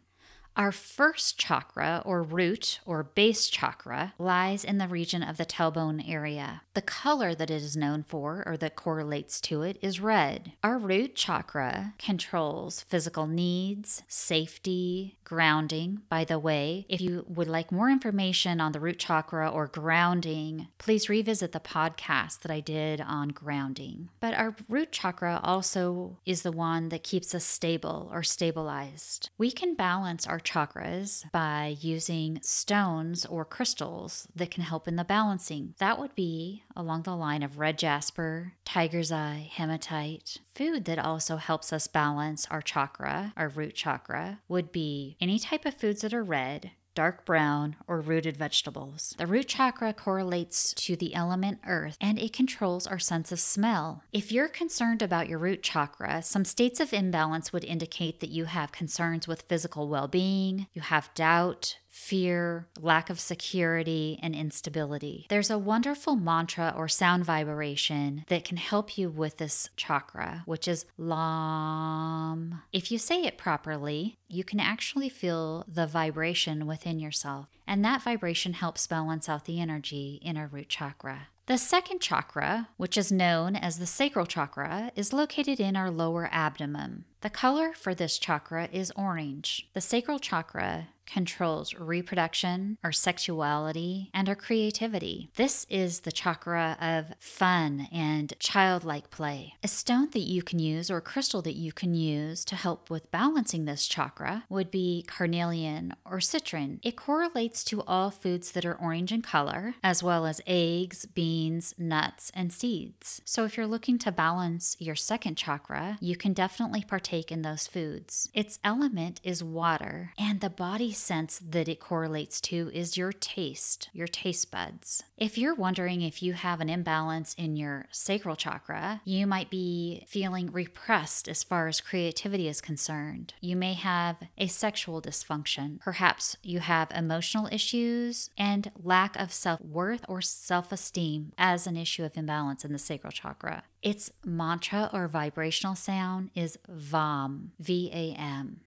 Our 0.57 0.71
first 0.71 1.37
chakra, 1.37 2.01
or 2.03 2.23
root 2.23 2.79
or 2.83 3.03
base 3.03 3.47
chakra, 3.47 4.15
lies 4.17 4.63
in 4.63 4.79
the 4.79 4.87
region 4.87 5.21
of 5.21 5.37
the 5.37 5.45
tailbone 5.45 6.03
area. 6.09 6.63
The 6.73 6.81
color 6.81 7.35
that 7.35 7.51
it 7.51 7.61
is 7.61 7.77
known 7.77 8.01
for, 8.01 8.43
or 8.43 8.57
that 8.57 8.75
correlates 8.75 9.39
to 9.41 9.61
it, 9.61 9.77
is 9.83 9.99
red. 9.99 10.53
Our 10.63 10.79
root 10.79 11.13
chakra 11.13 11.93
controls 11.99 12.81
physical 12.81 13.27
needs, 13.27 14.01
safety, 14.07 15.16
grounding. 15.27 15.99
By 16.07 16.23
the 16.23 16.39
way, 16.39 16.85
if 16.87 17.01
you 17.01 17.25
would 17.27 17.49
like 17.49 17.69
more 17.69 17.89
information 17.89 18.61
on 18.61 18.71
the 18.71 18.79
root 18.79 18.97
chakra 18.97 19.49
or 19.49 19.67
grounding, 19.67 20.69
please 20.77 21.09
revisit 21.09 21.51
the 21.51 21.59
podcast 21.59 22.39
that 22.39 22.51
I 22.51 22.61
did 22.61 23.01
on 23.01 23.29
grounding. 23.29 24.07
But 24.21 24.35
our 24.35 24.55
root 24.69 24.93
chakra 24.93 25.41
also 25.43 26.17
is 26.25 26.43
the 26.43 26.53
one 26.53 26.87
that 26.89 27.03
keeps 27.03 27.35
us 27.35 27.43
stable 27.43 28.09
or 28.13 28.23
stabilized. 28.23 29.29
We 29.37 29.51
can 29.51 29.75
balance 29.75 30.25
our 30.25 30.39
chakras 30.39 31.29
by 31.33 31.75
using 31.81 32.39
stones 32.41 33.25
or 33.25 33.43
crystals 33.43 34.29
that 34.33 34.49
can 34.49 34.63
help 34.63 34.87
in 34.87 34.95
the 34.95 35.03
balancing. 35.03 35.73
That 35.79 35.99
would 35.99 36.15
be 36.15 36.63
along 36.77 37.01
the 37.01 37.15
line 37.15 37.43
of 37.43 37.57
red 37.57 37.77
jasper, 37.77 38.53
tiger's 38.63 39.11
eye, 39.11 39.49
hematite. 39.51 40.37
Food 40.53 40.85
that 40.85 40.99
also 40.99 41.37
helps 41.37 41.73
us 41.73 41.87
balance 41.87 42.47
our 42.51 42.61
chakra, 42.61 43.33
our 43.35 43.49
root 43.49 43.75
chakra, 43.75 44.39
would 44.47 44.71
be 44.71 45.17
any 45.19 45.39
type 45.39 45.65
of 45.65 45.73
foods 45.73 46.01
that 46.01 46.13
are 46.13 46.23
red, 46.23 46.71
dark 46.97 47.25
brown, 47.25 47.75
or 47.87 48.01
rooted 48.01 48.37
vegetables. 48.37 49.13
The 49.19 49.27
root 49.27 49.47
chakra 49.47 49.93
correlates 49.93 50.73
to 50.73 50.95
the 50.95 51.13
element 51.13 51.59
earth 51.67 51.95
and 52.01 52.17
it 52.17 52.33
controls 52.33 52.87
our 52.87 52.97
sense 52.97 53.31
of 53.31 53.39
smell. 53.39 54.03
If 54.11 54.31
you're 54.31 54.47
concerned 54.47 55.03
about 55.03 55.29
your 55.29 55.37
root 55.37 55.61
chakra, 55.61 56.23
some 56.23 56.43
states 56.43 56.79
of 56.79 56.93
imbalance 56.93 57.53
would 57.53 57.63
indicate 57.63 58.19
that 58.19 58.31
you 58.31 58.45
have 58.45 58.71
concerns 58.71 59.27
with 59.27 59.43
physical 59.43 59.87
well 59.89 60.07
being, 60.07 60.65
you 60.73 60.81
have 60.81 61.13
doubt, 61.13 61.77
fear, 61.97 62.67
lack 62.79 63.09
of 63.09 63.19
security, 63.19 64.19
and 64.21 64.35
instability. 64.35 65.25
There's 65.29 65.49
a 65.49 65.57
wonderful 65.57 66.15
mantra 66.15 66.73
or 66.77 66.87
sound 66.87 67.25
vibration 67.25 68.23
that 68.27 68.45
can 68.45 68.57
help 68.57 68.97
you 68.97 69.09
with 69.09 69.37
this 69.37 69.69
chakra, 69.75 70.43
which 70.45 70.67
is 70.67 70.85
LAM. 70.97 72.61
If 72.71 72.91
you 72.91 72.97
say 72.97 73.23
it 73.23 73.37
properly, 73.37 74.15
you 74.29 74.43
can 74.43 74.59
actually 74.59 75.09
feel 75.09 75.65
the 75.67 75.87
vibration 75.87 76.67
within 76.67 76.99
yourself, 76.99 77.47
and 77.65 77.83
that 77.83 78.03
vibration 78.03 78.53
helps 78.53 78.87
balance 78.87 79.27
out 79.27 79.45
the 79.45 79.59
energy 79.59 80.21
in 80.21 80.37
our 80.37 80.47
root 80.47 80.69
chakra. 80.69 81.27
The 81.47 81.57
second 81.57 82.01
chakra, 82.01 82.69
which 82.77 82.97
is 82.97 83.11
known 83.11 83.55
as 83.55 83.79
the 83.79 83.85
sacral 83.85 84.25
chakra, 84.25 84.91
is 84.95 85.13
located 85.13 85.59
in 85.59 85.75
our 85.75 85.89
lower 85.89 86.29
abdomen. 86.31 87.05
The 87.21 87.29
color 87.29 87.73
for 87.73 87.95
this 87.95 88.19
chakra 88.19 88.67
is 88.71 88.91
orange. 88.97 89.69
The 89.73 89.81
sacral 89.81 90.19
chakra 90.19 90.89
controls 91.07 91.73
reproduction, 91.73 92.77
our 92.83 92.91
sexuality, 92.91 94.11
and 94.13 94.29
our 94.29 94.35
creativity. 94.35 95.29
This 95.35 95.65
is 95.69 96.01
the 96.01 96.11
chakra 96.11 96.77
of 96.79 97.15
fun 97.19 97.87
and 97.91 98.33
childlike 98.39 99.09
play. 99.09 99.55
A 99.63 99.67
stone 99.67 100.09
that 100.11 100.19
you 100.19 100.43
can 100.43 100.59
use 100.59 100.91
or 100.91 101.01
crystal 101.01 101.41
that 101.41 101.55
you 101.55 101.71
can 101.71 101.95
use 101.95 102.45
to 102.45 102.55
help 102.55 102.89
with 102.89 103.11
balancing 103.11 103.65
this 103.65 103.87
chakra 103.87 104.43
would 104.49 104.69
be 104.69 105.03
carnelian 105.07 105.93
or 106.05 106.19
citron. 106.19 106.79
It 106.83 106.95
correlates 106.95 107.63
to 107.65 107.81
all 107.83 108.11
foods 108.11 108.51
that 108.51 108.65
are 108.65 108.75
orange 108.75 109.11
in 109.11 109.21
color, 109.21 109.75
as 109.83 110.03
well 110.03 110.25
as 110.25 110.41
eggs, 110.45 111.05
beans, 111.05 111.73
nuts, 111.77 112.31
and 112.35 112.51
seeds. 112.51 113.21
So 113.25 113.45
if 113.45 113.57
you're 113.57 113.65
looking 113.65 113.97
to 113.99 114.11
balance 114.11 114.75
your 114.79 114.95
second 114.95 115.35
chakra, 115.35 115.97
you 116.01 116.15
can 116.15 116.33
definitely 116.33 116.83
partake 116.83 117.31
in 117.31 117.41
those 117.41 117.67
foods. 117.67 118.29
Its 118.33 118.59
element 118.63 119.21
is 119.23 119.43
water, 119.43 120.11
and 120.17 120.41
the 120.41 120.49
body 120.49 120.91
sense 120.97 121.39
that 121.49 121.67
it 121.67 121.79
correlates 121.79 122.41
to 122.41 122.71
is 122.73 122.97
your 122.97 123.11
taste, 123.11 123.89
your 123.93 124.07
taste 124.07 124.51
buds. 124.51 125.03
If 125.17 125.37
you're 125.37 125.55
wondering 125.55 126.01
if 126.01 126.21
you 126.21 126.33
have 126.33 126.61
an 126.61 126.69
imbalance 126.69 127.33
in 127.35 127.55
your 127.55 127.87
sacral 127.91 128.35
chakra, 128.35 129.01
you 129.05 129.25
might 129.25 129.49
be 129.49 130.05
feeling 130.07 130.51
repressed 130.51 131.27
as 131.27 131.43
far 131.43 131.67
as 131.67 131.81
creativity 131.81 132.47
is 132.47 132.61
concerned. 132.61 133.33
You 133.41 133.55
may 133.55 133.73
have 133.73 134.17
a 134.37 134.47
sexual 134.47 135.01
dysfunction. 135.01 135.79
Perhaps 135.79 136.37
you 136.43 136.59
have 136.59 136.91
emotional 136.91 137.47
issues 137.51 138.29
and 138.37 138.71
lack 138.81 139.15
of 139.19 139.31
self 139.31 139.61
worth 139.61 140.05
or 140.07 140.21
self 140.21 140.71
esteem 140.71 141.31
as 141.37 141.67
an 141.67 141.77
issue 141.77 142.03
of 142.03 142.17
imbalance 142.17 142.65
in 142.65 142.73
the 142.73 142.79
sacral 142.79 143.11
chakra. 143.11 143.63
Its 143.81 144.11
mantra 144.25 144.89
or 144.91 145.07
vibrational 145.07 145.75
sound 145.75 146.31
is 146.35 146.57
VAM, 146.67 147.51
V 147.59 147.89
A 147.93 148.13
M. 148.19 148.61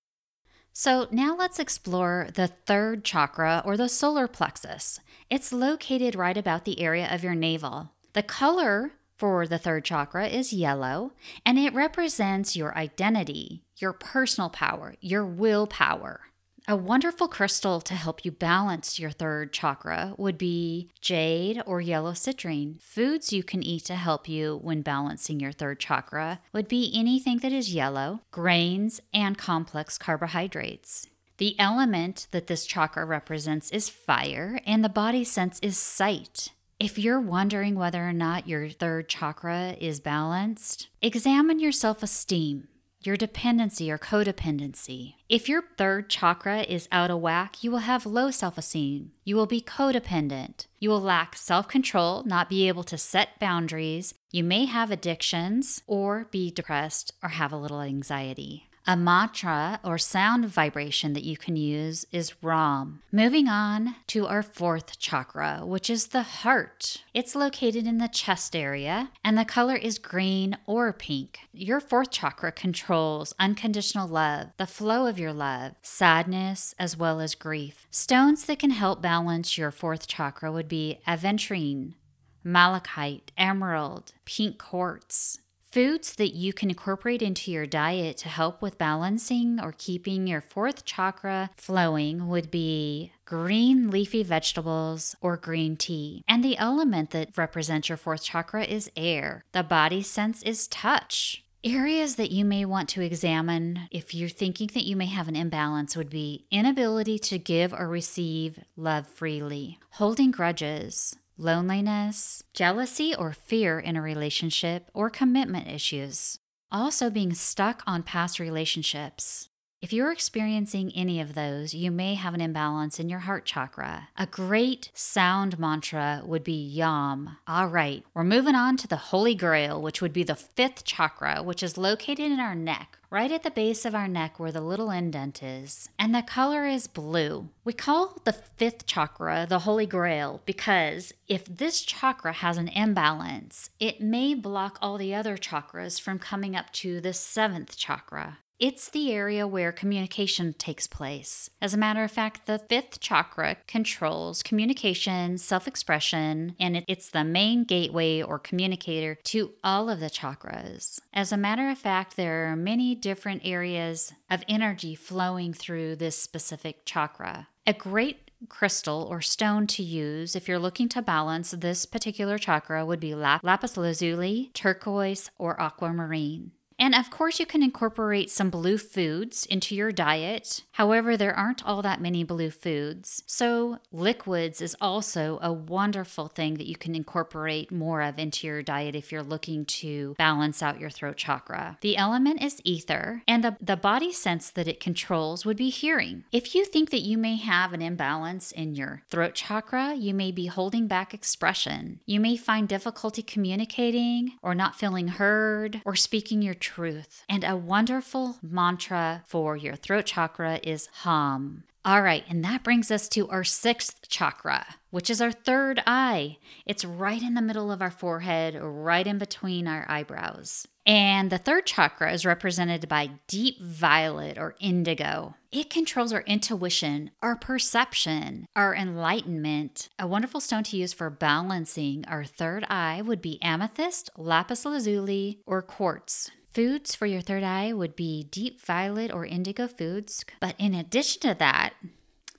So 0.82 1.08
now 1.10 1.36
let's 1.36 1.58
explore 1.58 2.28
the 2.32 2.46
third 2.46 3.04
chakra 3.04 3.60
or 3.66 3.76
the 3.76 3.86
solar 3.86 4.26
plexus. 4.26 4.98
It's 5.28 5.52
located 5.52 6.14
right 6.14 6.38
about 6.38 6.64
the 6.64 6.80
area 6.80 7.06
of 7.12 7.22
your 7.22 7.34
navel. 7.34 7.90
The 8.14 8.22
color 8.22 8.92
for 9.18 9.46
the 9.46 9.58
third 9.58 9.84
chakra 9.84 10.28
is 10.28 10.54
yellow, 10.54 11.12
and 11.44 11.58
it 11.58 11.74
represents 11.74 12.56
your 12.56 12.74
identity, 12.78 13.62
your 13.76 13.92
personal 13.92 14.48
power, 14.48 14.94
your 15.02 15.26
willpower. 15.26 16.29
A 16.70 16.76
wonderful 16.76 17.26
crystal 17.26 17.80
to 17.80 17.94
help 17.94 18.24
you 18.24 18.30
balance 18.30 18.96
your 18.96 19.10
third 19.10 19.52
chakra 19.52 20.14
would 20.16 20.38
be 20.38 20.88
jade 21.00 21.60
or 21.66 21.80
yellow 21.80 22.12
citrine. 22.12 22.80
Foods 22.80 23.32
you 23.32 23.42
can 23.42 23.64
eat 23.64 23.86
to 23.86 23.96
help 23.96 24.28
you 24.28 24.60
when 24.62 24.82
balancing 24.82 25.40
your 25.40 25.50
third 25.50 25.80
chakra 25.80 26.38
would 26.52 26.68
be 26.68 26.92
anything 26.94 27.38
that 27.38 27.50
is 27.50 27.74
yellow, 27.74 28.20
grains, 28.30 29.00
and 29.12 29.36
complex 29.36 29.98
carbohydrates. 29.98 31.08
The 31.38 31.58
element 31.58 32.28
that 32.30 32.46
this 32.46 32.64
chakra 32.64 33.04
represents 33.04 33.72
is 33.72 33.88
fire, 33.88 34.60
and 34.64 34.84
the 34.84 34.88
body 34.88 35.24
sense 35.24 35.58
is 35.64 35.76
sight. 35.76 36.52
If 36.78 37.00
you're 37.00 37.20
wondering 37.20 37.74
whether 37.74 38.08
or 38.08 38.12
not 38.12 38.46
your 38.46 38.68
third 38.68 39.08
chakra 39.08 39.74
is 39.80 39.98
balanced, 39.98 40.86
examine 41.02 41.58
your 41.58 41.72
self 41.72 42.04
esteem 42.04 42.68
your 43.02 43.16
dependency 43.16 43.90
or 43.90 43.98
codependency. 43.98 45.14
If 45.28 45.48
your 45.48 45.62
third 45.76 46.08
chakra 46.08 46.62
is 46.62 46.88
out 46.92 47.10
of 47.10 47.20
whack, 47.20 47.62
you 47.62 47.70
will 47.70 47.78
have 47.78 48.06
low 48.06 48.30
self 48.30 48.58
esteem. 48.58 49.12
You 49.24 49.36
will 49.36 49.46
be 49.46 49.60
codependent. 49.60 50.66
You 50.78 50.90
will 50.90 51.00
lack 51.00 51.36
self 51.36 51.68
control, 51.68 52.22
not 52.24 52.48
be 52.48 52.68
able 52.68 52.84
to 52.84 52.98
set 52.98 53.38
boundaries. 53.38 54.14
You 54.30 54.44
may 54.44 54.66
have 54.66 54.90
addictions 54.90 55.82
or 55.86 56.26
be 56.30 56.50
depressed 56.50 57.12
or 57.22 57.30
have 57.30 57.52
a 57.52 57.56
little 57.56 57.80
anxiety. 57.80 58.69
A 58.86 58.96
mantra 58.96 59.78
or 59.84 59.98
sound 59.98 60.46
vibration 60.46 61.12
that 61.12 61.22
you 61.22 61.36
can 61.36 61.54
use 61.54 62.06
is 62.12 62.42
Ram. 62.42 63.02
Moving 63.12 63.46
on 63.46 63.96
to 64.08 64.26
our 64.26 64.42
fourth 64.42 64.98
chakra, 64.98 65.60
which 65.64 65.90
is 65.90 66.08
the 66.08 66.22
heart. 66.22 67.04
It's 67.12 67.36
located 67.36 67.86
in 67.86 67.98
the 67.98 68.08
chest 68.08 68.56
area 68.56 69.10
and 69.22 69.36
the 69.36 69.44
color 69.44 69.76
is 69.76 69.98
green 69.98 70.56
or 70.66 70.92
pink. 70.92 71.40
Your 71.52 71.78
fourth 71.78 72.10
chakra 72.10 72.52
controls 72.52 73.34
unconditional 73.38 74.08
love, 74.08 74.48
the 74.56 74.66
flow 74.66 75.06
of 75.06 75.18
your 75.18 75.34
love, 75.34 75.72
sadness, 75.82 76.74
as 76.78 76.96
well 76.96 77.20
as 77.20 77.34
grief. 77.34 77.86
Stones 77.90 78.46
that 78.46 78.58
can 78.58 78.70
help 78.70 79.02
balance 79.02 79.58
your 79.58 79.70
fourth 79.70 80.06
chakra 80.06 80.50
would 80.50 80.68
be 80.68 81.00
aventurine, 81.06 81.94
malachite, 82.42 83.30
emerald, 83.36 84.12
pink 84.24 84.58
quartz, 84.58 85.38
Foods 85.72 86.16
that 86.16 86.34
you 86.34 86.52
can 86.52 86.68
incorporate 86.70 87.22
into 87.22 87.52
your 87.52 87.64
diet 87.64 88.16
to 88.18 88.28
help 88.28 88.60
with 88.60 88.76
balancing 88.76 89.60
or 89.62 89.72
keeping 89.78 90.26
your 90.26 90.40
fourth 90.40 90.84
chakra 90.84 91.50
flowing 91.56 92.26
would 92.26 92.50
be 92.50 93.12
green 93.24 93.88
leafy 93.88 94.24
vegetables 94.24 95.14
or 95.20 95.36
green 95.36 95.76
tea. 95.76 96.24
And 96.26 96.42
the 96.42 96.58
element 96.58 97.10
that 97.10 97.38
represents 97.38 97.88
your 97.88 97.98
fourth 97.98 98.24
chakra 98.24 98.64
is 98.64 98.90
air. 98.96 99.44
The 99.52 99.62
body 99.62 100.02
sense 100.02 100.42
is 100.42 100.66
touch. 100.66 101.44
Areas 101.62 102.16
that 102.16 102.32
you 102.32 102.44
may 102.44 102.64
want 102.64 102.88
to 102.88 103.02
examine 103.02 103.82
if 103.92 104.12
you're 104.12 104.28
thinking 104.28 104.70
that 104.74 104.86
you 104.86 104.96
may 104.96 105.06
have 105.06 105.28
an 105.28 105.36
imbalance 105.36 105.96
would 105.96 106.10
be 106.10 106.46
inability 106.50 107.16
to 107.20 107.38
give 107.38 107.72
or 107.72 107.86
receive 107.86 108.58
love 108.76 109.06
freely, 109.06 109.78
holding 109.90 110.32
grudges, 110.32 111.14
loneliness, 111.40 112.44
jealousy 112.52 113.14
or 113.14 113.32
fear 113.32 113.80
in 113.80 113.96
a 113.96 114.02
relationship, 114.02 114.90
or 114.94 115.10
commitment 115.10 115.66
issues. 115.66 116.38
Also, 116.70 117.10
being 117.10 117.34
stuck 117.34 117.82
on 117.86 118.02
past 118.02 118.38
relationships. 118.38 119.48
If 119.82 119.94
you're 119.94 120.12
experiencing 120.12 120.92
any 120.94 121.22
of 121.22 121.34
those, 121.34 121.72
you 121.72 121.90
may 121.90 122.14
have 122.14 122.34
an 122.34 122.42
imbalance 122.42 123.00
in 123.00 123.08
your 123.08 123.20
heart 123.20 123.46
chakra. 123.46 124.08
A 124.14 124.26
great 124.26 124.90
sound 124.92 125.58
mantra 125.58 126.20
would 126.22 126.44
be 126.44 126.52
Yam. 126.52 127.38
All 127.48 127.66
right, 127.66 128.04
we're 128.12 128.22
moving 128.22 128.54
on 128.54 128.76
to 128.76 128.86
the 128.86 128.96
Holy 128.96 129.34
Grail, 129.34 129.80
which 129.80 130.02
would 130.02 130.12
be 130.12 130.22
the 130.22 130.34
fifth 130.34 130.84
chakra, 130.84 131.42
which 131.42 131.62
is 131.62 131.78
located 131.78 132.30
in 132.30 132.40
our 132.40 132.54
neck, 132.54 132.98
right 133.10 133.32
at 133.32 133.42
the 133.42 133.50
base 133.50 133.84
of 133.84 133.94
our 133.94 134.06
neck 134.06 134.38
where 134.38 134.52
the 134.52 134.60
little 134.60 134.90
indent 134.90 135.42
is. 135.42 135.88
And 135.98 136.14
the 136.14 136.22
color 136.22 136.64
is 136.66 136.86
blue. 136.86 137.48
We 137.64 137.72
call 137.72 138.20
the 138.24 138.32
fifth 138.32 138.86
chakra 138.86 139.46
the 139.48 139.60
Holy 139.60 139.86
Grail 139.86 140.40
because 140.46 141.12
if 141.28 141.44
this 141.44 141.82
chakra 141.82 142.32
has 142.32 142.56
an 142.56 142.68
imbalance, 142.68 143.70
it 143.80 144.00
may 144.00 144.34
block 144.34 144.78
all 144.80 144.96
the 144.96 145.14
other 145.14 145.36
chakras 145.36 146.00
from 146.00 146.18
coming 146.18 146.54
up 146.54 146.72
to 146.74 147.00
the 147.00 147.12
seventh 147.12 147.76
chakra. 147.76 148.38
It's 148.60 148.90
the 148.90 149.10
area 149.10 149.46
where 149.46 149.72
communication 149.72 150.52
takes 150.52 150.86
place. 150.86 151.48
As 151.62 151.72
a 151.72 151.78
matter 151.78 152.04
of 152.04 152.10
fact, 152.10 152.44
the 152.44 152.58
fifth 152.58 153.00
chakra 153.00 153.56
controls 153.66 154.42
communication, 154.42 155.38
self 155.38 155.66
expression, 155.66 156.56
and 156.60 156.84
it's 156.86 157.08
the 157.08 157.24
main 157.24 157.64
gateway 157.64 158.20
or 158.20 158.38
communicator 158.38 159.16
to 159.24 159.52
all 159.64 159.88
of 159.88 159.98
the 159.98 160.10
chakras. 160.10 161.00
As 161.14 161.32
a 161.32 161.38
matter 161.38 161.70
of 161.70 161.78
fact, 161.78 162.16
there 162.16 162.52
are 162.52 162.56
many 162.56 162.94
different 162.94 163.40
areas 163.46 164.12
of 164.30 164.44
energy 164.46 164.94
flowing 164.94 165.54
through 165.54 165.96
this 165.96 166.18
specific 166.18 166.84
chakra. 166.84 167.48
A 167.66 167.72
great 167.72 168.30
crystal 168.50 169.06
or 169.10 169.22
stone 169.22 169.66
to 169.68 169.82
use 169.82 170.36
if 170.36 170.48
you're 170.48 170.58
looking 170.58 170.90
to 170.90 171.00
balance 171.00 171.52
this 171.52 171.86
particular 171.86 172.36
chakra 172.36 172.84
would 172.84 173.00
be 173.00 173.14
lapis 173.14 173.78
lazuli, 173.78 174.50
turquoise, 174.52 175.30
or 175.38 175.58
aquamarine. 175.58 176.52
And 176.80 176.94
of 176.94 177.10
course, 177.10 177.38
you 177.38 177.44
can 177.44 177.62
incorporate 177.62 178.30
some 178.30 178.48
blue 178.48 178.78
foods 178.78 179.44
into 179.44 179.74
your 179.76 179.92
diet. 179.92 180.62
However, 180.72 181.14
there 181.14 181.36
aren't 181.36 181.64
all 181.64 181.82
that 181.82 182.00
many 182.00 182.24
blue 182.24 182.50
foods. 182.50 183.22
So, 183.26 183.78
liquids 183.92 184.62
is 184.62 184.74
also 184.80 185.38
a 185.42 185.52
wonderful 185.52 186.28
thing 186.28 186.54
that 186.54 186.66
you 186.66 186.76
can 186.76 186.94
incorporate 186.94 187.70
more 187.70 188.00
of 188.00 188.18
into 188.18 188.46
your 188.46 188.62
diet 188.62 188.96
if 188.96 189.12
you're 189.12 189.22
looking 189.22 189.66
to 189.66 190.14
balance 190.16 190.62
out 190.62 190.80
your 190.80 190.88
throat 190.88 191.18
chakra. 191.18 191.76
The 191.82 191.98
element 191.98 192.42
is 192.42 192.62
ether, 192.64 193.22
and 193.28 193.44
the, 193.44 193.58
the 193.60 193.76
body 193.76 194.10
sense 194.10 194.50
that 194.50 194.66
it 194.66 194.80
controls 194.80 195.44
would 195.44 195.58
be 195.58 195.68
hearing. 195.68 196.24
If 196.32 196.54
you 196.54 196.64
think 196.64 196.88
that 196.90 197.02
you 197.02 197.18
may 197.18 197.36
have 197.36 197.74
an 197.74 197.82
imbalance 197.82 198.52
in 198.52 198.74
your 198.74 199.02
throat 199.10 199.34
chakra, 199.34 199.94
you 199.94 200.14
may 200.14 200.32
be 200.32 200.46
holding 200.46 200.86
back 200.86 201.12
expression. 201.12 202.00
You 202.06 202.20
may 202.20 202.38
find 202.38 202.66
difficulty 202.66 203.22
communicating 203.22 204.32
or 204.42 204.54
not 204.54 204.76
feeling 204.76 205.08
heard 205.08 205.82
or 205.84 205.94
speaking 205.94 206.40
your 206.40 206.54
truth 206.54 206.69
truth. 206.74 207.24
And 207.28 207.44
a 207.44 207.56
wonderful 207.56 208.36
mantra 208.42 209.22
for 209.26 209.56
your 209.56 209.76
throat 209.76 210.06
chakra 210.06 210.60
is 210.62 210.88
Hum. 211.02 211.64
All 211.82 212.02
right, 212.02 212.24
and 212.28 212.44
that 212.44 212.62
brings 212.62 212.90
us 212.90 213.08
to 213.08 213.26
our 213.30 213.42
sixth 213.42 214.06
chakra, 214.08 214.66
which 214.90 215.08
is 215.08 215.22
our 215.22 215.32
third 215.32 215.82
eye. 215.86 216.36
It's 216.66 216.84
right 216.84 217.22
in 217.22 217.32
the 217.32 217.40
middle 217.40 217.72
of 217.72 217.80
our 217.80 217.90
forehead, 217.90 218.54
right 218.60 219.06
in 219.06 219.16
between 219.16 219.66
our 219.66 219.86
eyebrows. 219.88 220.68
And 220.86 221.30
the 221.30 221.38
third 221.38 221.64
chakra 221.64 222.12
is 222.12 222.26
represented 222.26 222.86
by 222.86 223.12
deep 223.26 223.62
violet 223.62 224.36
or 224.36 224.56
indigo. 224.60 225.36
It 225.50 225.70
controls 225.70 226.12
our 226.12 226.22
intuition, 226.22 227.12
our 227.22 227.34
perception, 227.34 228.46
our 228.54 228.74
enlightenment. 228.74 229.88
A 229.98 230.06
wonderful 230.06 230.40
stone 230.40 230.64
to 230.64 230.76
use 230.76 230.92
for 230.92 231.08
balancing 231.08 232.04
our 232.06 232.24
third 232.24 232.64
eye 232.68 233.02
would 233.02 233.22
be 233.22 233.40
amethyst, 233.42 234.10
lapis 234.18 234.66
lazuli, 234.66 235.40
or 235.46 235.62
quartz. 235.62 236.30
Foods 236.52 236.96
for 236.96 237.06
your 237.06 237.20
third 237.20 237.44
eye 237.44 237.72
would 237.72 237.94
be 237.94 238.24
deep 238.24 238.60
violet 238.60 239.12
or 239.12 239.24
indigo 239.24 239.68
foods. 239.68 240.24
But 240.40 240.56
in 240.58 240.74
addition 240.74 241.22
to 241.22 241.34
that, 241.38 241.74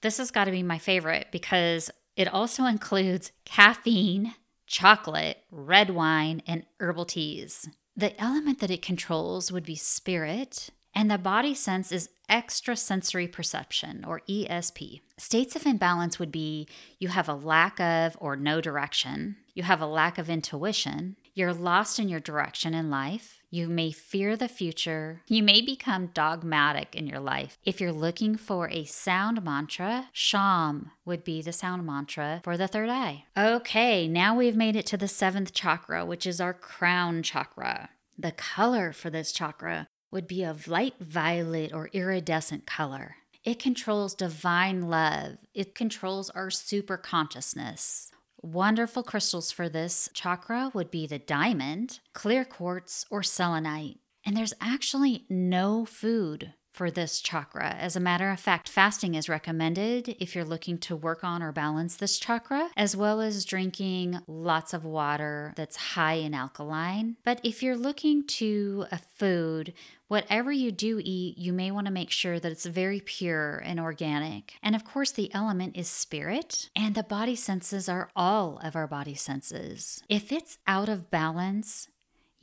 this 0.01 0.17
has 0.17 0.31
got 0.31 0.45
to 0.45 0.51
be 0.51 0.63
my 0.63 0.77
favorite 0.79 1.27
because 1.31 1.89
it 2.17 2.27
also 2.27 2.65
includes 2.65 3.31
caffeine, 3.45 4.33
chocolate, 4.67 5.37
red 5.49 5.91
wine, 5.91 6.41
and 6.45 6.65
herbal 6.79 7.05
teas. 7.05 7.69
The 7.95 8.19
element 8.21 8.59
that 8.59 8.71
it 8.71 8.81
controls 8.81 9.49
would 9.49 9.65
be 9.65 9.75
spirit, 9.75 10.71
and 10.93 11.09
the 11.09 11.17
body 11.17 11.53
sense 11.53 11.91
is 11.91 12.09
extrasensory 12.29 13.27
perception 13.27 14.03
or 14.05 14.21
ESP. 14.29 15.01
States 15.17 15.55
of 15.55 15.65
imbalance 15.65 16.19
would 16.19 16.31
be 16.31 16.67
you 16.99 17.09
have 17.09 17.29
a 17.29 17.33
lack 17.33 17.79
of 17.79 18.17
or 18.19 18.35
no 18.35 18.59
direction, 18.59 19.37
you 19.53 19.63
have 19.63 19.81
a 19.81 19.85
lack 19.85 20.17
of 20.17 20.29
intuition, 20.29 21.15
you're 21.33 21.53
lost 21.53 21.99
in 21.99 22.09
your 22.09 22.19
direction 22.19 22.73
in 22.73 22.89
life, 22.89 23.39
you 23.49 23.67
may 23.67 23.91
fear 23.91 24.37
the 24.37 24.47
future. 24.47 25.21
You 25.27 25.43
may 25.43 25.61
become 25.61 26.07
dogmatic 26.07 26.95
in 26.95 27.05
your 27.05 27.19
life. 27.19 27.57
If 27.65 27.81
you're 27.81 27.91
looking 27.91 28.37
for 28.37 28.69
a 28.69 28.85
sound 28.85 29.43
mantra, 29.43 30.07
Sham 30.13 30.91
would 31.03 31.23
be 31.23 31.41
the 31.41 31.51
sound 31.51 31.85
mantra 31.85 32.41
for 32.43 32.57
the 32.57 32.67
third 32.67 32.89
eye. 32.89 33.25
Okay, 33.37 34.07
now 34.07 34.35
we've 34.35 34.55
made 34.55 34.75
it 34.75 34.85
to 34.87 34.97
the 34.97 35.07
seventh 35.07 35.53
chakra, 35.53 36.05
which 36.05 36.25
is 36.25 36.39
our 36.39 36.53
crown 36.53 37.23
chakra. 37.23 37.89
The 38.17 38.31
color 38.31 38.93
for 38.93 39.09
this 39.09 39.31
chakra 39.31 39.87
would 40.11 40.27
be 40.27 40.43
a 40.43 40.55
light 40.67 40.95
violet 40.99 41.73
or 41.73 41.89
iridescent 41.93 42.65
color. 42.65 43.15
It 43.43 43.57
controls 43.57 44.13
divine 44.13 44.89
love. 44.89 45.37
It 45.53 45.73
controls 45.73 46.29
our 46.29 46.51
super 46.51 46.95
consciousness. 46.95 48.11
Wonderful 48.43 49.03
crystals 49.03 49.51
for 49.51 49.69
this 49.69 50.09
chakra 50.15 50.71
would 50.73 50.89
be 50.89 51.05
the 51.05 51.19
diamond, 51.19 51.99
clear 52.13 52.43
quartz, 52.43 53.05
or 53.11 53.21
selenite. 53.21 53.99
And 54.25 54.35
there's 54.35 54.55
actually 54.59 55.25
no 55.29 55.85
food 55.85 56.55
for 56.71 56.89
this 56.89 57.21
chakra. 57.21 57.75
As 57.75 57.95
a 57.95 57.99
matter 57.99 58.31
of 58.31 58.39
fact, 58.39 58.69
fasting 58.69 59.15
is 59.15 59.29
recommended 59.29 60.15
if 60.19 60.35
you're 60.35 60.45
looking 60.45 60.77
to 60.79 60.95
work 60.95 61.23
on 61.23 61.43
or 61.43 61.51
balance 61.51 61.97
this 61.97 62.17
chakra, 62.17 62.69
as 62.77 62.95
well 62.95 63.21
as 63.21 63.45
drinking 63.45 64.19
lots 64.27 64.73
of 64.73 64.85
water 64.85 65.53
that's 65.55 65.75
high 65.75 66.13
in 66.13 66.33
alkaline. 66.33 67.17
But 67.23 67.41
if 67.43 67.61
you're 67.61 67.77
looking 67.77 68.25
to 68.27 68.85
a 68.91 68.97
food, 68.97 69.73
whatever 70.07 70.51
you 70.51 70.71
do 70.71 70.99
eat, 71.03 71.37
you 71.37 71.53
may 71.53 71.71
want 71.71 71.87
to 71.87 71.93
make 71.93 72.11
sure 72.11 72.39
that 72.39 72.51
it's 72.51 72.65
very 72.65 72.99
pure 72.99 73.61
and 73.63 73.79
organic. 73.79 74.55
And 74.61 74.75
of 74.75 74.83
course, 74.83 75.11
the 75.11 75.33
element 75.33 75.77
is 75.77 75.87
spirit, 75.87 76.69
and 76.75 76.95
the 76.95 77.03
body 77.03 77.35
senses 77.35 77.87
are 77.87 78.09
all 78.15 78.59
of 78.63 78.75
our 78.75 78.87
body 78.87 79.15
senses. 79.15 80.03
If 80.09 80.31
it's 80.31 80.57
out 80.67 80.89
of 80.89 81.11
balance, 81.11 81.87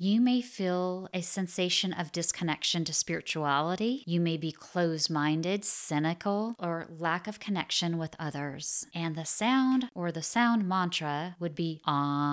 you 0.00 0.20
may 0.20 0.40
feel 0.40 1.08
a 1.12 1.20
sensation 1.20 1.92
of 1.92 2.12
disconnection 2.12 2.84
to 2.84 2.92
spirituality. 2.92 4.04
You 4.06 4.20
may 4.20 4.37
be 4.37 4.52
closed 4.52 5.11
minded, 5.11 5.64
cynical, 5.64 6.54
or 6.61 6.87
lack 6.88 7.26
of 7.26 7.40
connection 7.40 7.98
with 7.98 8.14
others. 8.16 8.87
And 8.94 9.16
the 9.16 9.24
sound 9.24 9.88
or 9.96 10.12
the 10.12 10.22
sound 10.22 10.68
mantra 10.68 11.34
would 11.40 11.56
be 11.56 11.80
Om. 11.84 12.28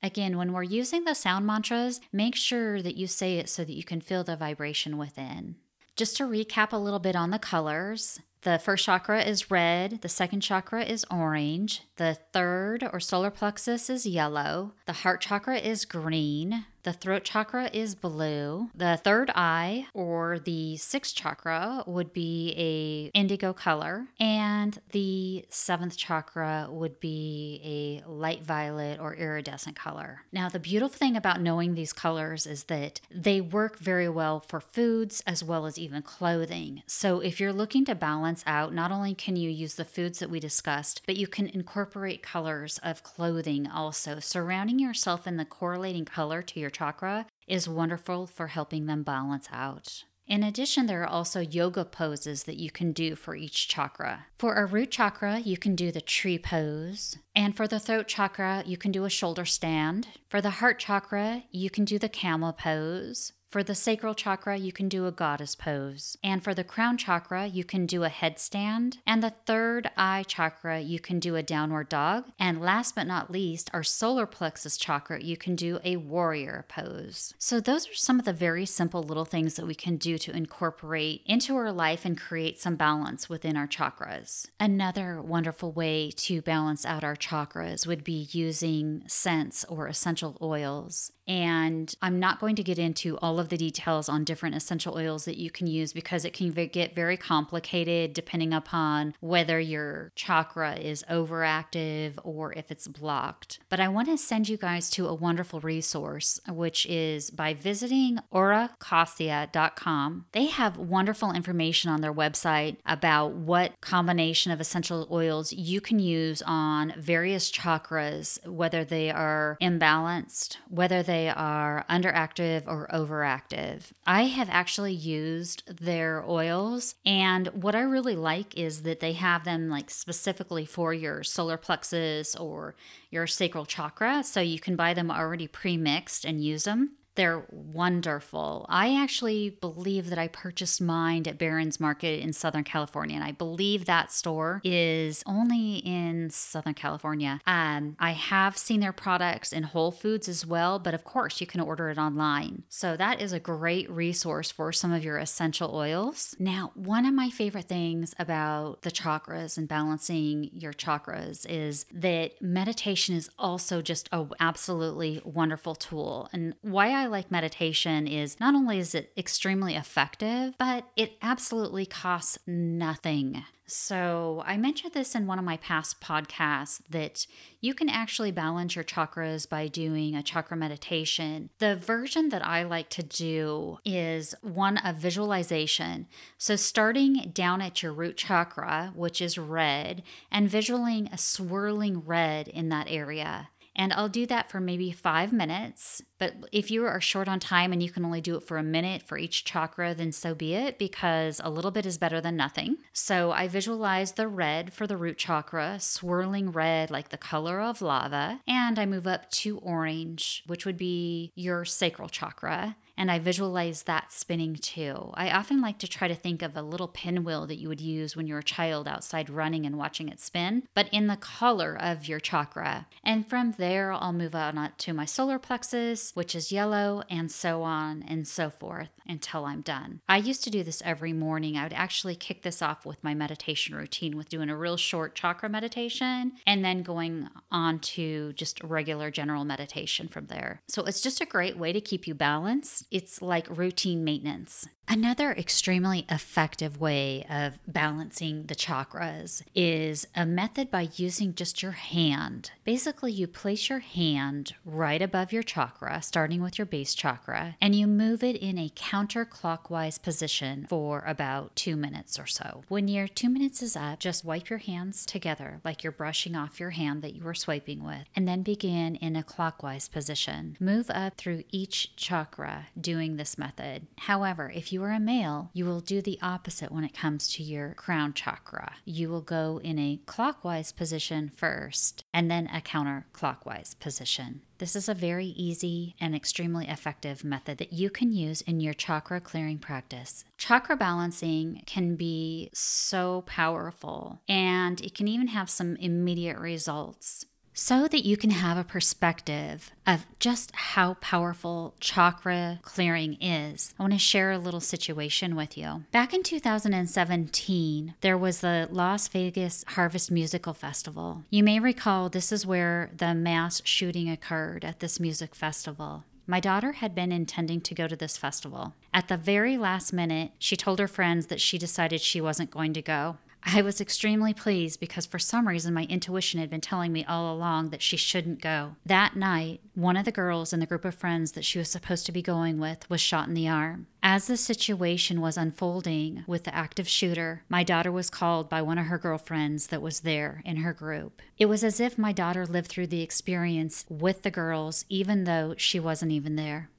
Again, 0.00 0.38
when 0.38 0.52
we're 0.52 0.62
using 0.62 1.02
the 1.04 1.14
sound 1.14 1.44
mantras, 1.44 2.00
make 2.12 2.36
sure 2.36 2.80
that 2.82 2.94
you 2.96 3.08
say 3.08 3.38
it 3.38 3.48
so 3.48 3.64
that 3.64 3.74
you 3.74 3.82
can 3.82 4.00
feel 4.00 4.22
the 4.22 4.36
vibration 4.36 4.96
within. 4.96 5.56
Just 5.96 6.16
to 6.18 6.22
recap 6.22 6.72
a 6.72 6.76
little 6.76 7.00
bit 7.00 7.16
on 7.16 7.30
the 7.30 7.38
colors, 7.40 8.20
the 8.42 8.58
first 8.58 8.84
chakra 8.84 9.22
is 9.22 9.50
red, 9.50 10.00
the 10.02 10.08
second 10.08 10.40
chakra 10.40 10.82
is 10.82 11.04
orange, 11.10 11.82
the 11.96 12.18
third 12.32 12.88
or 12.92 13.00
solar 13.00 13.30
plexus 13.30 13.90
is 13.90 14.06
yellow, 14.06 14.72
the 14.86 14.92
heart 14.92 15.20
chakra 15.20 15.58
is 15.58 15.84
green, 15.84 16.64
the 16.82 16.92
throat 16.92 17.24
chakra 17.24 17.70
is 17.72 17.94
blue. 17.94 18.70
The 18.74 18.98
third 19.02 19.30
eye 19.34 19.86
or 19.94 20.38
the 20.38 20.76
sixth 20.76 21.14
chakra 21.14 21.84
would 21.86 22.12
be 22.12 22.54
a 22.56 23.18
indigo 23.18 23.52
color 23.52 24.06
and 24.18 24.78
the 24.92 25.44
seventh 25.48 25.96
chakra 25.96 26.68
would 26.70 27.00
be 27.00 28.02
a 28.06 28.08
light 28.08 28.42
violet 28.42 28.98
or 29.00 29.14
iridescent 29.14 29.76
color. 29.76 30.22
Now 30.32 30.48
the 30.48 30.58
beautiful 30.58 30.96
thing 30.96 31.16
about 31.16 31.40
knowing 31.40 31.74
these 31.74 31.92
colors 31.92 32.46
is 32.46 32.64
that 32.64 33.00
they 33.10 33.40
work 33.40 33.78
very 33.78 34.08
well 34.08 34.40
for 34.40 34.60
foods 34.60 35.22
as 35.26 35.44
well 35.44 35.66
as 35.66 35.78
even 35.78 36.02
clothing. 36.02 36.82
So 36.86 37.20
if 37.20 37.40
you're 37.40 37.52
looking 37.52 37.84
to 37.86 37.94
balance 37.94 38.42
out, 38.46 38.72
not 38.72 38.90
only 38.90 39.14
can 39.14 39.36
you 39.36 39.50
use 39.50 39.74
the 39.74 39.84
foods 39.84 40.18
that 40.20 40.30
we 40.30 40.40
discussed, 40.40 41.02
but 41.06 41.16
you 41.16 41.26
can 41.26 41.48
incorporate 41.48 42.22
colors 42.22 42.80
of 42.82 43.02
clothing 43.02 43.66
also, 43.68 44.18
surrounding 44.20 44.78
yourself 44.78 45.26
in 45.26 45.36
the 45.36 45.44
correlating 45.44 46.04
color 46.04 46.42
to 46.42 46.60
your 46.60 46.69
your 46.70 46.86
chakra 46.86 47.26
is 47.48 47.68
wonderful 47.68 48.28
for 48.28 48.46
helping 48.46 48.86
them 48.86 49.02
balance 49.02 49.48
out. 49.52 50.04
In 50.28 50.44
addition, 50.44 50.86
there 50.86 51.02
are 51.02 51.08
also 51.08 51.40
yoga 51.40 51.84
poses 51.84 52.44
that 52.44 52.58
you 52.58 52.70
can 52.70 52.92
do 52.92 53.16
for 53.16 53.34
each 53.34 53.66
chakra. 53.66 54.26
For 54.38 54.54
a 54.54 54.66
root 54.66 54.92
chakra, 54.92 55.40
you 55.40 55.56
can 55.56 55.74
do 55.74 55.90
the 55.90 56.00
tree 56.00 56.38
pose. 56.38 57.18
And 57.34 57.56
for 57.56 57.66
the 57.66 57.80
throat 57.80 58.06
chakra, 58.06 58.62
you 58.64 58.76
can 58.76 58.92
do 58.92 59.04
a 59.04 59.10
shoulder 59.10 59.44
stand. 59.44 60.06
For 60.28 60.40
the 60.40 60.50
heart 60.60 60.78
chakra, 60.78 61.42
you 61.50 61.70
can 61.70 61.84
do 61.84 61.98
the 61.98 62.08
camel 62.08 62.52
pose. 62.52 63.32
For 63.50 63.64
the 63.64 63.74
sacral 63.74 64.14
chakra, 64.14 64.56
you 64.56 64.70
can 64.70 64.88
do 64.88 65.08
a 65.08 65.10
goddess 65.10 65.56
pose. 65.56 66.16
And 66.22 66.40
for 66.40 66.54
the 66.54 66.62
crown 66.62 66.96
chakra, 66.96 67.48
you 67.48 67.64
can 67.64 67.84
do 67.84 68.04
a 68.04 68.08
headstand. 68.08 68.98
And 69.04 69.24
the 69.24 69.34
third 69.44 69.90
eye 69.96 70.24
chakra, 70.28 70.78
you 70.78 71.00
can 71.00 71.18
do 71.18 71.34
a 71.34 71.42
downward 71.42 71.88
dog. 71.88 72.26
And 72.38 72.60
last 72.60 72.94
but 72.94 73.08
not 73.08 73.28
least, 73.32 73.68
our 73.74 73.82
solar 73.82 74.24
plexus 74.24 74.76
chakra, 74.76 75.20
you 75.20 75.36
can 75.36 75.56
do 75.56 75.80
a 75.82 75.96
warrior 75.96 76.64
pose. 76.68 77.34
So, 77.38 77.58
those 77.58 77.88
are 77.88 77.94
some 77.94 78.20
of 78.20 78.24
the 78.24 78.32
very 78.32 78.66
simple 78.66 79.02
little 79.02 79.24
things 79.24 79.56
that 79.56 79.66
we 79.66 79.74
can 79.74 79.96
do 79.96 80.16
to 80.18 80.36
incorporate 80.36 81.22
into 81.26 81.56
our 81.56 81.72
life 81.72 82.04
and 82.04 82.16
create 82.16 82.60
some 82.60 82.76
balance 82.76 83.28
within 83.28 83.56
our 83.56 83.66
chakras. 83.66 84.46
Another 84.60 85.20
wonderful 85.20 85.72
way 85.72 86.12
to 86.12 86.40
balance 86.40 86.86
out 86.86 87.02
our 87.02 87.16
chakras 87.16 87.84
would 87.84 88.04
be 88.04 88.28
using 88.30 89.02
scents 89.08 89.64
or 89.64 89.88
essential 89.88 90.38
oils. 90.40 91.10
And 91.30 91.94
I'm 92.02 92.18
not 92.18 92.40
going 92.40 92.56
to 92.56 92.64
get 92.64 92.76
into 92.76 93.16
all 93.18 93.38
of 93.38 93.50
the 93.50 93.56
details 93.56 94.08
on 94.08 94.24
different 94.24 94.56
essential 94.56 94.96
oils 94.96 95.26
that 95.26 95.36
you 95.38 95.48
can 95.48 95.68
use 95.68 95.92
because 95.92 96.24
it 96.24 96.32
can 96.32 96.50
get 96.50 96.96
very 96.96 97.16
complicated 97.16 98.14
depending 98.14 98.52
upon 98.52 99.14
whether 99.20 99.60
your 99.60 100.10
chakra 100.16 100.74
is 100.74 101.04
overactive 101.08 102.14
or 102.24 102.52
if 102.54 102.72
it's 102.72 102.88
blocked. 102.88 103.60
But 103.68 103.78
I 103.78 103.86
want 103.86 104.08
to 104.08 104.18
send 104.18 104.48
you 104.48 104.56
guys 104.56 104.90
to 104.90 105.06
a 105.06 105.14
wonderful 105.14 105.60
resource, 105.60 106.40
which 106.48 106.84
is 106.86 107.30
by 107.30 107.54
visiting 107.54 108.18
auracacia.com. 108.34 110.26
They 110.32 110.46
have 110.46 110.78
wonderful 110.78 111.30
information 111.30 111.92
on 111.92 112.00
their 112.00 112.12
website 112.12 112.78
about 112.84 113.34
what 113.34 113.80
combination 113.80 114.50
of 114.50 114.60
essential 114.60 115.06
oils 115.12 115.52
you 115.52 115.80
can 115.80 116.00
use 116.00 116.42
on 116.44 116.92
various 116.98 117.52
chakras, 117.52 118.44
whether 118.48 118.84
they 118.84 119.12
are 119.12 119.56
imbalanced, 119.62 120.56
whether 120.68 121.04
they 121.04 121.19
they 121.20 121.28
are 121.28 121.84
underactive 121.90 122.62
or 122.66 122.88
overactive. 122.92 123.92
I 124.06 124.22
have 124.24 124.48
actually 124.50 124.94
used 124.94 125.62
their 125.66 126.24
oils, 126.26 126.94
and 127.04 127.48
what 127.48 127.74
I 127.74 127.80
really 127.80 128.16
like 128.16 128.56
is 128.56 128.84
that 128.84 129.00
they 129.00 129.12
have 129.12 129.44
them 129.44 129.68
like 129.68 129.90
specifically 129.90 130.64
for 130.64 130.94
your 130.94 131.22
solar 131.22 131.58
plexus 131.58 132.34
or 132.36 132.74
your 133.10 133.26
sacral 133.26 133.66
chakra. 133.66 134.22
So 134.24 134.40
you 134.40 134.58
can 134.58 134.76
buy 134.76 134.94
them 134.94 135.10
already 135.10 135.46
pre 135.46 135.76
mixed 135.76 136.24
and 136.24 136.42
use 136.42 136.64
them. 136.64 136.92
They're 137.20 137.44
wonderful. 137.50 138.64
I 138.70 138.96
actually 138.98 139.50
believe 139.50 140.08
that 140.08 140.18
I 140.18 140.28
purchased 140.28 140.80
mine 140.80 141.24
at 141.26 141.36
Barons 141.36 141.78
Market 141.78 142.20
in 142.20 142.32
Southern 142.32 142.64
California, 142.64 143.14
and 143.14 143.22
I 143.22 143.32
believe 143.32 143.84
that 143.84 144.10
store 144.10 144.62
is 144.64 145.22
only 145.26 145.82
in 145.84 146.30
Southern 146.30 146.72
California. 146.72 147.38
Um, 147.46 147.94
I 147.98 148.12
have 148.12 148.56
seen 148.56 148.80
their 148.80 148.94
products 148.94 149.52
in 149.52 149.64
Whole 149.64 149.90
Foods 149.90 150.30
as 150.30 150.46
well, 150.46 150.78
but 150.78 150.94
of 150.94 151.04
course, 151.04 151.42
you 151.42 151.46
can 151.46 151.60
order 151.60 151.90
it 151.90 151.98
online. 151.98 152.62
So 152.70 152.96
that 152.96 153.20
is 153.20 153.34
a 153.34 153.38
great 153.38 153.90
resource 153.90 154.50
for 154.50 154.72
some 154.72 154.90
of 154.90 155.04
your 155.04 155.18
essential 155.18 155.76
oils. 155.76 156.34
Now, 156.38 156.72
one 156.74 157.04
of 157.04 157.12
my 157.12 157.28
favorite 157.28 157.68
things 157.68 158.14
about 158.18 158.80
the 158.80 158.90
chakras 158.90 159.58
and 159.58 159.68
balancing 159.68 160.48
your 160.54 160.72
chakras 160.72 161.44
is 161.46 161.84
that 161.92 162.40
meditation 162.40 163.14
is 163.14 163.28
also 163.38 163.82
just 163.82 164.08
a 164.10 164.24
absolutely 164.40 165.20
wonderful 165.22 165.74
tool. 165.74 166.30
And 166.32 166.54
why 166.62 166.92
I 166.92 167.09
like 167.10 167.30
meditation 167.30 168.06
is 168.06 168.40
not 168.40 168.54
only 168.54 168.78
is 168.78 168.94
it 168.94 169.12
extremely 169.16 169.74
effective, 169.74 170.54
but 170.58 170.86
it 170.96 171.18
absolutely 171.22 171.86
costs 171.86 172.38
nothing. 172.46 173.44
So, 173.72 174.42
I 174.46 174.56
mentioned 174.56 174.94
this 174.94 175.14
in 175.14 175.28
one 175.28 175.38
of 175.38 175.44
my 175.44 175.56
past 175.58 176.00
podcasts 176.00 176.80
that 176.90 177.28
you 177.60 177.72
can 177.72 177.88
actually 177.88 178.32
balance 178.32 178.74
your 178.74 178.84
chakras 178.84 179.48
by 179.48 179.68
doing 179.68 180.16
a 180.16 180.24
chakra 180.24 180.56
meditation. 180.56 181.50
The 181.58 181.76
version 181.76 182.30
that 182.30 182.44
I 182.44 182.64
like 182.64 182.88
to 182.90 183.04
do 183.04 183.78
is 183.84 184.34
one 184.42 184.78
of 184.78 184.96
visualization. 184.96 186.08
So, 186.36 186.56
starting 186.56 187.30
down 187.32 187.60
at 187.60 187.80
your 187.80 187.92
root 187.92 188.16
chakra, 188.16 188.92
which 188.96 189.22
is 189.22 189.38
red, 189.38 190.02
and 190.32 190.48
visualizing 190.50 191.08
a 191.12 191.18
swirling 191.18 192.00
red 192.00 192.48
in 192.48 192.70
that 192.70 192.88
area. 192.90 193.50
And 193.80 193.94
I'll 193.94 194.10
do 194.10 194.26
that 194.26 194.50
for 194.50 194.60
maybe 194.60 194.92
five 194.92 195.32
minutes. 195.32 196.02
But 196.18 196.34
if 196.52 196.70
you 196.70 196.84
are 196.84 197.00
short 197.00 197.28
on 197.28 197.40
time 197.40 197.72
and 197.72 197.82
you 197.82 197.90
can 197.90 198.04
only 198.04 198.20
do 198.20 198.36
it 198.36 198.42
for 198.42 198.58
a 198.58 198.62
minute 198.62 199.02
for 199.02 199.16
each 199.16 199.42
chakra, 199.42 199.94
then 199.94 200.12
so 200.12 200.34
be 200.34 200.52
it, 200.52 200.78
because 200.78 201.40
a 201.42 201.48
little 201.48 201.70
bit 201.70 201.86
is 201.86 201.96
better 201.96 202.20
than 202.20 202.36
nothing. 202.36 202.76
So 202.92 203.32
I 203.32 203.48
visualize 203.48 204.12
the 204.12 204.28
red 204.28 204.74
for 204.74 204.86
the 204.86 204.98
root 204.98 205.16
chakra, 205.16 205.80
swirling 205.80 206.52
red 206.52 206.90
like 206.90 207.08
the 207.08 207.16
color 207.16 207.58
of 207.58 207.80
lava. 207.80 208.40
And 208.46 208.78
I 208.78 208.84
move 208.84 209.06
up 209.06 209.30
to 209.30 209.56
orange, 209.60 210.42
which 210.46 210.66
would 210.66 210.76
be 210.76 211.32
your 211.34 211.64
sacral 211.64 212.10
chakra 212.10 212.76
and 213.00 213.10
I 213.10 213.18
visualize 213.18 213.84
that 213.84 214.12
spinning 214.12 214.56
too. 214.56 215.10
I 215.14 215.30
often 215.30 215.62
like 215.62 215.78
to 215.78 215.88
try 215.88 216.06
to 216.06 216.14
think 216.14 216.42
of 216.42 216.54
a 216.54 216.60
little 216.60 216.86
pinwheel 216.86 217.46
that 217.46 217.56
you 217.56 217.66
would 217.68 217.80
use 217.80 218.14
when 218.14 218.26
you're 218.26 218.40
a 218.40 218.44
child 218.44 218.86
outside 218.86 219.30
running 219.30 219.64
and 219.64 219.78
watching 219.78 220.10
it 220.10 220.20
spin, 220.20 220.64
but 220.74 220.86
in 220.92 221.06
the 221.06 221.16
color 221.16 221.74
of 221.80 222.06
your 222.06 222.20
chakra. 222.20 222.86
And 223.02 223.26
from 223.26 223.52
there, 223.52 223.90
I'll 223.90 224.12
move 224.12 224.34
on 224.34 224.72
to 224.76 224.92
my 224.92 225.06
solar 225.06 225.38
plexus, 225.38 226.10
which 226.12 226.34
is 226.34 226.52
yellow, 226.52 227.02
and 227.08 227.32
so 227.32 227.62
on 227.62 228.04
and 228.06 228.28
so 228.28 228.50
forth 228.50 228.90
until 229.08 229.46
I'm 229.46 229.62
done. 229.62 230.02
I 230.06 230.18
used 230.18 230.44
to 230.44 230.50
do 230.50 230.62
this 230.62 230.82
every 230.84 231.14
morning. 231.14 231.56
I 231.56 231.62
would 231.62 231.72
actually 231.72 232.16
kick 232.16 232.42
this 232.42 232.60
off 232.60 232.84
with 232.84 233.02
my 233.02 233.14
meditation 233.14 233.74
routine 233.74 234.18
with 234.18 234.28
doing 234.28 234.50
a 234.50 234.56
real 234.56 234.76
short 234.76 235.14
chakra 235.14 235.48
meditation 235.48 236.32
and 236.46 236.62
then 236.62 236.82
going 236.82 237.30
on 237.50 237.78
to 237.78 238.34
just 238.34 238.62
regular 238.62 239.10
general 239.10 239.46
meditation 239.46 240.06
from 240.06 240.26
there. 240.26 240.60
So 240.68 240.84
it's 240.84 241.00
just 241.00 241.22
a 241.22 241.26
great 241.26 241.56
way 241.56 241.72
to 241.72 241.80
keep 241.80 242.06
you 242.06 242.14
balanced 242.14 242.88
it's 242.90 243.22
like 243.22 243.46
routine 243.48 244.04
maintenance. 244.04 244.68
Another 244.92 245.30
extremely 245.30 246.04
effective 246.08 246.80
way 246.80 247.24
of 247.30 247.60
balancing 247.64 248.46
the 248.46 248.56
chakras 248.56 249.40
is 249.54 250.04
a 250.16 250.26
method 250.26 250.68
by 250.68 250.88
using 250.96 251.32
just 251.32 251.62
your 251.62 251.70
hand. 251.70 252.50
Basically, 252.64 253.12
you 253.12 253.28
place 253.28 253.68
your 253.68 253.78
hand 253.78 254.54
right 254.64 255.00
above 255.00 255.32
your 255.32 255.44
chakra, 255.44 256.02
starting 256.02 256.42
with 256.42 256.58
your 256.58 256.66
base 256.66 256.96
chakra, 256.96 257.56
and 257.60 257.76
you 257.76 257.86
move 257.86 258.24
it 258.24 258.34
in 258.34 258.58
a 258.58 258.70
counterclockwise 258.70 260.02
position 260.02 260.66
for 260.68 261.04
about 261.06 261.54
two 261.54 261.76
minutes 261.76 262.18
or 262.18 262.26
so. 262.26 262.64
When 262.66 262.88
your 262.88 263.06
two 263.06 263.28
minutes 263.28 263.62
is 263.62 263.76
up, 263.76 264.00
just 264.00 264.24
wipe 264.24 264.50
your 264.50 264.58
hands 264.58 265.06
together 265.06 265.60
like 265.64 265.84
you're 265.84 265.92
brushing 265.92 266.34
off 266.34 266.58
your 266.58 266.70
hand 266.70 267.02
that 267.02 267.14
you 267.14 267.22
were 267.22 267.34
swiping 267.34 267.84
with, 267.84 268.06
and 268.16 268.26
then 268.26 268.42
begin 268.42 268.96
in 268.96 269.14
a 269.14 269.22
clockwise 269.22 269.86
position. 269.86 270.56
Move 270.58 270.90
up 270.90 271.16
through 271.16 271.44
each 271.52 271.94
chakra 271.94 272.66
doing 272.82 273.16
this 273.16 273.38
method. 273.38 273.86
However, 273.98 274.50
if 274.54 274.72
you 274.72 274.82
are 274.82 274.92
a 274.92 275.00
male, 275.00 275.50
you 275.52 275.64
will 275.64 275.80
do 275.80 276.00
the 276.00 276.18
opposite 276.22 276.72
when 276.72 276.84
it 276.84 276.94
comes 276.94 277.32
to 277.34 277.42
your 277.42 277.74
crown 277.74 278.12
chakra. 278.14 278.74
You 278.84 279.08
will 279.08 279.20
go 279.20 279.60
in 279.62 279.78
a 279.78 280.00
clockwise 280.06 280.72
position 280.72 281.30
first 281.34 282.04
and 282.12 282.30
then 282.30 282.48
a 282.48 282.60
counterclockwise 282.60 283.78
position. 283.78 284.42
This 284.58 284.76
is 284.76 284.90
a 284.90 284.94
very 284.94 285.28
easy 285.28 285.94
and 285.98 286.14
extremely 286.14 286.68
effective 286.68 287.24
method 287.24 287.56
that 287.58 287.72
you 287.72 287.88
can 287.88 288.12
use 288.12 288.42
in 288.42 288.60
your 288.60 288.74
chakra 288.74 289.18
clearing 289.18 289.58
practice. 289.58 290.26
Chakra 290.36 290.76
balancing 290.76 291.62
can 291.64 291.96
be 291.96 292.50
so 292.52 293.22
powerful 293.22 294.20
and 294.28 294.78
it 294.82 294.94
can 294.94 295.08
even 295.08 295.28
have 295.28 295.48
some 295.48 295.76
immediate 295.76 296.38
results 296.38 297.24
so 297.54 297.88
that 297.88 298.04
you 298.04 298.16
can 298.16 298.30
have 298.30 298.56
a 298.56 298.64
perspective 298.64 299.72
of 299.86 300.06
just 300.18 300.54
how 300.54 300.94
powerful 300.94 301.74
chakra 301.80 302.60
clearing 302.62 303.14
is. 303.20 303.74
I 303.78 303.82
want 303.82 303.92
to 303.92 303.98
share 303.98 304.30
a 304.30 304.38
little 304.38 304.60
situation 304.60 305.36
with 305.36 305.58
you. 305.58 305.84
Back 305.92 306.14
in 306.14 306.22
2017, 306.22 307.94
there 308.00 308.18
was 308.18 308.40
the 308.40 308.68
Las 308.70 309.08
Vegas 309.08 309.64
Harvest 309.68 310.10
Musical 310.10 310.54
Festival. 310.54 311.24
You 311.30 311.42
may 311.42 311.58
recall 311.58 312.08
this 312.08 312.32
is 312.32 312.46
where 312.46 312.90
the 312.96 313.14
mass 313.14 313.60
shooting 313.64 314.08
occurred 314.10 314.64
at 314.64 314.80
this 314.80 315.00
music 315.00 315.34
festival. 315.34 316.04
My 316.26 316.38
daughter 316.38 316.72
had 316.72 316.94
been 316.94 317.10
intending 317.10 317.60
to 317.62 317.74
go 317.74 317.88
to 317.88 317.96
this 317.96 318.16
festival. 318.16 318.74
At 318.94 319.08
the 319.08 319.16
very 319.16 319.58
last 319.58 319.92
minute, 319.92 320.30
she 320.38 320.56
told 320.56 320.78
her 320.78 320.86
friends 320.86 321.26
that 321.26 321.40
she 321.40 321.58
decided 321.58 322.00
she 322.00 322.20
wasn't 322.20 322.52
going 322.52 322.72
to 322.74 322.82
go. 322.82 323.18
I 323.42 323.62
was 323.62 323.80
extremely 323.80 324.34
pleased 324.34 324.80
because 324.80 325.06
for 325.06 325.18
some 325.18 325.48
reason 325.48 325.74
my 325.74 325.84
intuition 325.84 326.40
had 326.40 326.50
been 326.50 326.60
telling 326.60 326.92
me 326.92 327.04
all 327.04 327.34
along 327.34 327.70
that 327.70 327.82
she 327.82 327.96
shouldn't 327.96 328.40
go. 328.40 328.76
That 328.84 329.16
night, 329.16 329.60
one 329.74 329.96
of 329.96 330.04
the 330.04 330.12
girls 330.12 330.52
in 330.52 330.60
the 330.60 330.66
group 330.66 330.84
of 330.84 330.94
friends 330.94 331.32
that 331.32 331.44
she 331.44 331.58
was 331.58 331.70
supposed 331.70 332.06
to 332.06 332.12
be 332.12 332.22
going 332.22 332.58
with 332.58 332.88
was 332.90 333.00
shot 333.00 333.28
in 333.28 333.34
the 333.34 333.48
arm. 333.48 333.86
As 334.02 334.26
the 334.26 334.36
situation 334.36 335.20
was 335.20 335.36
unfolding 335.36 336.24
with 336.26 336.44
the 336.44 336.54
active 336.54 336.88
shooter, 336.88 337.42
my 337.48 337.62
daughter 337.62 337.92
was 337.92 338.10
called 338.10 338.48
by 338.48 338.62
one 338.62 338.78
of 338.78 338.86
her 338.86 338.98
girlfriends 338.98 339.68
that 339.68 339.82
was 339.82 340.00
there 340.00 340.42
in 340.44 340.56
her 340.58 340.72
group. 340.72 341.22
It 341.38 341.46
was 341.46 341.64
as 341.64 341.80
if 341.80 341.98
my 341.98 342.12
daughter 342.12 342.46
lived 342.46 342.68
through 342.68 342.88
the 342.88 343.02
experience 343.02 343.84
with 343.88 344.22
the 344.22 344.30
girls, 344.30 344.84
even 344.88 345.24
though 345.24 345.54
she 345.56 345.80
wasn't 345.80 346.12
even 346.12 346.36
there. 346.36 346.70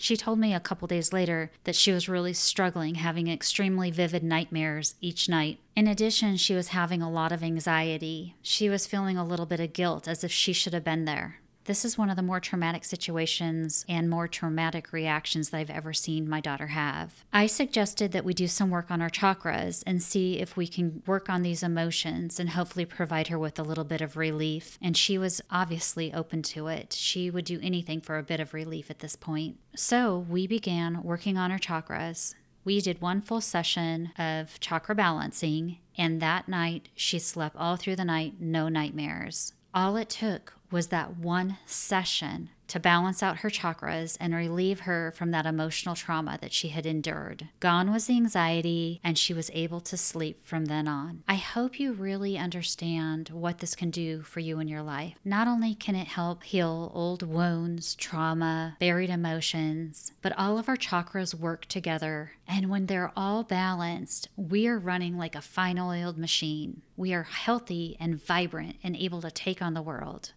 She 0.00 0.16
told 0.16 0.38
me 0.38 0.54
a 0.54 0.60
couple 0.60 0.86
days 0.86 1.12
later 1.12 1.50
that 1.64 1.74
she 1.74 1.90
was 1.90 2.08
really 2.08 2.32
struggling, 2.32 2.94
having 2.94 3.26
extremely 3.26 3.90
vivid 3.90 4.22
nightmares 4.22 4.94
each 5.00 5.28
night. 5.28 5.58
In 5.74 5.88
addition, 5.88 6.36
she 6.36 6.54
was 6.54 6.68
having 6.68 7.02
a 7.02 7.10
lot 7.10 7.32
of 7.32 7.42
anxiety. 7.42 8.36
She 8.40 8.68
was 8.68 8.86
feeling 8.86 9.16
a 9.16 9.26
little 9.26 9.44
bit 9.44 9.58
of 9.58 9.72
guilt 9.72 10.06
as 10.06 10.22
if 10.22 10.30
she 10.30 10.52
should 10.52 10.72
have 10.72 10.84
been 10.84 11.04
there. 11.04 11.40
This 11.68 11.84
is 11.84 11.98
one 11.98 12.08
of 12.08 12.16
the 12.16 12.22
more 12.22 12.40
traumatic 12.40 12.82
situations 12.82 13.84
and 13.90 14.08
more 14.08 14.26
traumatic 14.26 14.90
reactions 14.90 15.50
that 15.50 15.58
I've 15.58 15.68
ever 15.68 15.92
seen 15.92 16.26
my 16.26 16.40
daughter 16.40 16.68
have. 16.68 17.26
I 17.30 17.46
suggested 17.46 18.10
that 18.12 18.24
we 18.24 18.32
do 18.32 18.48
some 18.48 18.70
work 18.70 18.90
on 18.90 19.02
our 19.02 19.10
chakras 19.10 19.84
and 19.86 20.02
see 20.02 20.38
if 20.38 20.56
we 20.56 20.66
can 20.66 21.02
work 21.04 21.28
on 21.28 21.42
these 21.42 21.62
emotions 21.62 22.40
and 22.40 22.48
hopefully 22.48 22.86
provide 22.86 23.28
her 23.28 23.38
with 23.38 23.58
a 23.58 23.62
little 23.62 23.84
bit 23.84 24.00
of 24.00 24.16
relief. 24.16 24.78
And 24.80 24.96
she 24.96 25.18
was 25.18 25.42
obviously 25.50 26.10
open 26.10 26.40
to 26.44 26.68
it. 26.68 26.94
She 26.94 27.28
would 27.28 27.44
do 27.44 27.60
anything 27.62 28.00
for 28.00 28.16
a 28.16 28.22
bit 28.22 28.40
of 28.40 28.54
relief 28.54 28.90
at 28.90 29.00
this 29.00 29.14
point. 29.14 29.58
So 29.76 30.24
we 30.26 30.46
began 30.46 31.02
working 31.02 31.36
on 31.36 31.50
her 31.50 31.58
chakras. 31.58 32.34
We 32.64 32.80
did 32.80 33.02
one 33.02 33.20
full 33.20 33.42
session 33.42 34.12
of 34.18 34.58
chakra 34.58 34.94
balancing, 34.94 35.80
and 35.98 36.22
that 36.22 36.48
night 36.48 36.88
she 36.94 37.18
slept 37.18 37.56
all 37.56 37.76
through 37.76 37.96
the 37.96 38.06
night, 38.06 38.36
no 38.40 38.70
nightmares. 38.70 39.52
All 39.74 39.98
it 39.98 40.08
took 40.08 40.54
was 40.70 40.88
that 40.88 41.16
one 41.16 41.58
session 41.66 42.50
to 42.68 42.78
balance 42.78 43.22
out 43.22 43.38
her 43.38 43.50
chakras 43.50 44.16
and 44.20 44.34
relieve 44.34 44.80
her 44.80 45.10
from 45.16 45.30
that 45.30 45.46
emotional 45.46 45.94
trauma 45.94 46.38
that 46.40 46.52
she 46.52 46.68
had 46.68 46.86
endured. 46.86 47.48
Gone 47.60 47.90
was 47.90 48.06
the 48.06 48.16
anxiety, 48.16 49.00
and 49.02 49.18
she 49.18 49.32
was 49.34 49.50
able 49.54 49.80
to 49.80 49.96
sleep 49.96 50.44
from 50.44 50.66
then 50.66 50.86
on. 50.86 51.22
I 51.26 51.36
hope 51.36 51.80
you 51.80 51.92
really 51.92 52.36
understand 52.36 53.30
what 53.30 53.58
this 53.58 53.74
can 53.74 53.90
do 53.90 54.22
for 54.22 54.40
you 54.40 54.60
in 54.60 54.68
your 54.68 54.82
life. 54.82 55.14
Not 55.24 55.48
only 55.48 55.74
can 55.74 55.96
it 55.96 56.08
help 56.08 56.44
heal 56.44 56.92
old 56.94 57.22
wounds, 57.22 57.94
trauma, 57.94 58.76
buried 58.78 59.10
emotions, 59.10 60.12
but 60.20 60.36
all 60.38 60.58
of 60.58 60.68
our 60.68 60.76
chakras 60.76 61.34
work 61.34 61.64
together. 61.66 62.32
And 62.46 62.68
when 62.68 62.86
they're 62.86 63.12
all 63.16 63.44
balanced, 63.44 64.28
we 64.36 64.66
are 64.68 64.78
running 64.78 65.16
like 65.16 65.34
a 65.34 65.40
fine 65.40 65.78
oiled 65.78 66.18
machine. 66.18 66.82
We 66.96 67.14
are 67.14 67.22
healthy 67.22 67.96
and 67.98 68.22
vibrant 68.22 68.76
and 68.82 68.96
able 68.96 69.22
to 69.22 69.30
take 69.30 69.62
on 69.62 69.74
the 69.74 69.82
world. 69.82 70.32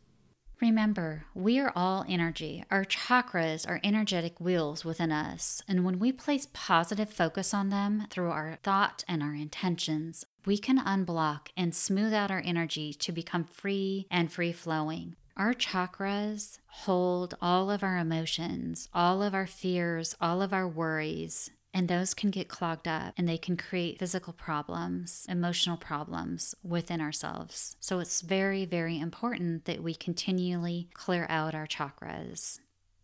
Remember, 0.61 1.25
we 1.33 1.59
are 1.59 1.73
all 1.75 2.05
energy. 2.07 2.63
Our 2.69 2.85
chakras 2.85 3.67
are 3.67 3.79
energetic 3.83 4.39
wheels 4.39 4.85
within 4.85 5.11
us, 5.11 5.63
and 5.67 5.83
when 5.83 5.97
we 5.97 6.11
place 6.11 6.47
positive 6.53 7.09
focus 7.09 7.51
on 7.51 7.69
them 7.69 8.05
through 8.11 8.29
our 8.29 8.59
thought 8.61 9.03
and 9.07 9.23
our 9.23 9.33
intentions, 9.33 10.23
we 10.45 10.59
can 10.59 10.77
unblock 10.77 11.47
and 11.57 11.73
smooth 11.73 12.13
out 12.13 12.29
our 12.29 12.43
energy 12.45 12.93
to 12.93 13.11
become 13.11 13.43
free 13.43 14.05
and 14.11 14.31
free 14.31 14.51
flowing. 14.51 15.15
Our 15.35 15.55
chakras 15.55 16.59
hold 16.67 17.33
all 17.41 17.71
of 17.71 17.81
our 17.81 17.97
emotions, 17.97 18.87
all 18.93 19.23
of 19.23 19.33
our 19.33 19.47
fears, 19.47 20.15
all 20.21 20.43
of 20.43 20.53
our 20.53 20.67
worries, 20.67 21.49
and 21.73 21.87
those 21.87 22.13
can 22.13 22.31
get 22.31 22.49
clogged 22.49 22.87
up 22.87 23.13
and 23.17 23.27
they 23.27 23.37
can 23.37 23.57
create 23.57 23.99
physical 23.99 24.33
problems, 24.33 25.25
emotional 25.29 25.77
problems 25.77 26.55
within 26.63 27.01
ourselves. 27.01 27.75
So 27.79 27.99
it's 27.99 28.21
very, 28.21 28.65
very 28.65 28.99
important 28.99 29.65
that 29.65 29.83
we 29.83 29.93
continually 29.95 30.89
clear 30.93 31.25
out 31.29 31.55
our 31.55 31.67
chakras. 31.67 32.59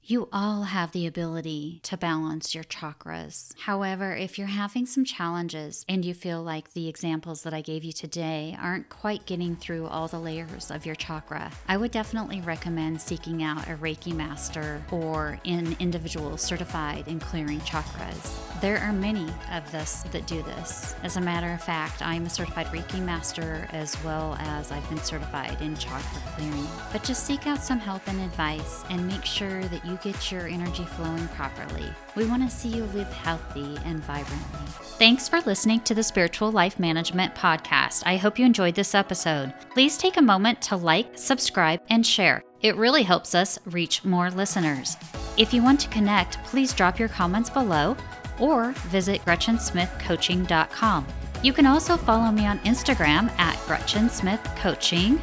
You 0.09 0.29
all 0.31 0.63
have 0.63 0.93
the 0.93 1.05
ability 1.05 1.81
to 1.83 1.97
balance 1.97 2.55
your 2.55 2.63
chakras. 2.63 3.51
However, 3.59 4.15
if 4.15 4.37
you're 4.37 4.47
having 4.47 4.85
some 4.85 5.03
challenges 5.03 5.83
and 5.89 6.05
you 6.05 6.13
feel 6.13 6.41
like 6.41 6.71
the 6.71 6.87
examples 6.87 7.43
that 7.43 7.53
I 7.53 7.59
gave 7.59 7.83
you 7.83 7.91
today 7.91 8.57
aren't 8.57 8.87
quite 8.87 9.25
getting 9.25 9.57
through 9.57 9.87
all 9.87 10.07
the 10.07 10.17
layers 10.17 10.71
of 10.71 10.85
your 10.85 10.95
chakra, 10.95 11.51
I 11.67 11.75
would 11.75 11.91
definitely 11.91 12.39
recommend 12.39 13.01
seeking 13.01 13.43
out 13.43 13.67
a 13.67 13.75
Reiki 13.75 14.13
master 14.13 14.81
or 14.91 15.41
an 15.43 15.75
individual 15.77 16.37
certified 16.37 17.09
in 17.09 17.19
clearing 17.19 17.59
chakras. 17.59 18.61
There 18.61 18.79
are 18.79 18.93
many 18.93 19.27
of 19.51 19.75
us 19.75 20.03
that 20.03 20.25
do 20.25 20.41
this. 20.43 20.95
As 21.03 21.17
a 21.17 21.21
matter 21.21 21.51
of 21.51 21.61
fact, 21.61 22.01
I'm 22.01 22.25
a 22.25 22.29
certified 22.29 22.67
Reiki 22.67 23.03
master 23.03 23.67
as 23.73 24.01
well 24.05 24.37
as 24.39 24.71
I've 24.71 24.87
been 24.87 25.03
certified 25.03 25.61
in 25.61 25.75
chakra 25.75 26.21
clearing. 26.37 26.65
But 26.93 27.03
just 27.03 27.25
seek 27.25 27.45
out 27.45 27.61
some 27.61 27.79
help 27.79 28.07
and 28.07 28.21
advice 28.21 28.85
and 28.89 29.05
make 29.05 29.25
sure 29.25 29.65
that 29.65 29.83
get 29.97 30.31
your 30.31 30.47
energy 30.47 30.85
flowing 30.85 31.27
properly. 31.29 31.85
We 32.15 32.25
want 32.25 32.49
to 32.49 32.55
see 32.55 32.69
you 32.69 32.83
live 32.85 33.11
healthy 33.11 33.77
and 33.85 34.03
vibrantly. 34.03 34.59
Thanks 34.97 35.27
for 35.27 35.41
listening 35.41 35.81
to 35.81 35.93
the 35.93 36.03
Spiritual 36.03 36.51
Life 36.51 36.79
Management 36.79 37.35
Podcast. 37.35 38.03
I 38.05 38.17
hope 38.17 38.39
you 38.39 38.45
enjoyed 38.45 38.75
this 38.75 38.95
episode. 38.95 39.53
Please 39.71 39.97
take 39.97 40.17
a 40.17 40.21
moment 40.21 40.61
to 40.63 40.75
like, 40.75 41.17
subscribe, 41.17 41.81
and 41.89 42.05
share. 42.05 42.43
It 42.61 42.75
really 42.75 43.03
helps 43.03 43.35
us 43.35 43.59
reach 43.65 44.03
more 44.03 44.31
listeners. 44.31 44.97
If 45.37 45.53
you 45.53 45.61
want 45.61 45.79
to 45.81 45.89
connect, 45.89 46.43
please 46.45 46.73
drop 46.73 46.97
your 46.97 47.09
comments 47.09 47.49
below 47.49 47.95
or 48.39 48.71
visit 48.87 49.23
GretchenSmithCoaching.com. 49.25 51.07
You 51.43 51.53
can 51.53 51.67
also 51.67 51.97
follow 51.97 52.31
me 52.31 52.47
on 52.47 52.57
Instagram 52.59 53.29
at 53.37 53.63
Gretchen 53.67 54.09
Smith 54.09 54.41
Coaching 54.55 55.21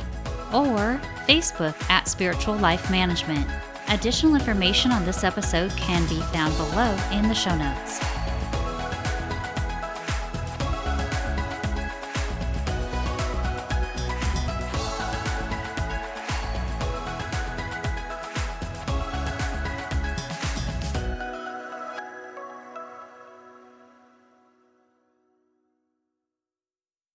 or 0.53 1.01
Facebook 1.27 1.75
at 1.91 2.07
Spiritual 2.07 2.55
Life 2.57 2.91
Management. 2.91 3.49
Additional 3.89 4.35
information 4.35 4.91
on 4.91 5.05
this 5.05 5.25
episode 5.25 5.71
can 5.77 6.09
be 6.09 6.21
found 6.33 6.57
below 6.57 6.97
in 7.13 7.29
the 7.29 7.35
show 7.35 7.55
notes. 7.55 8.14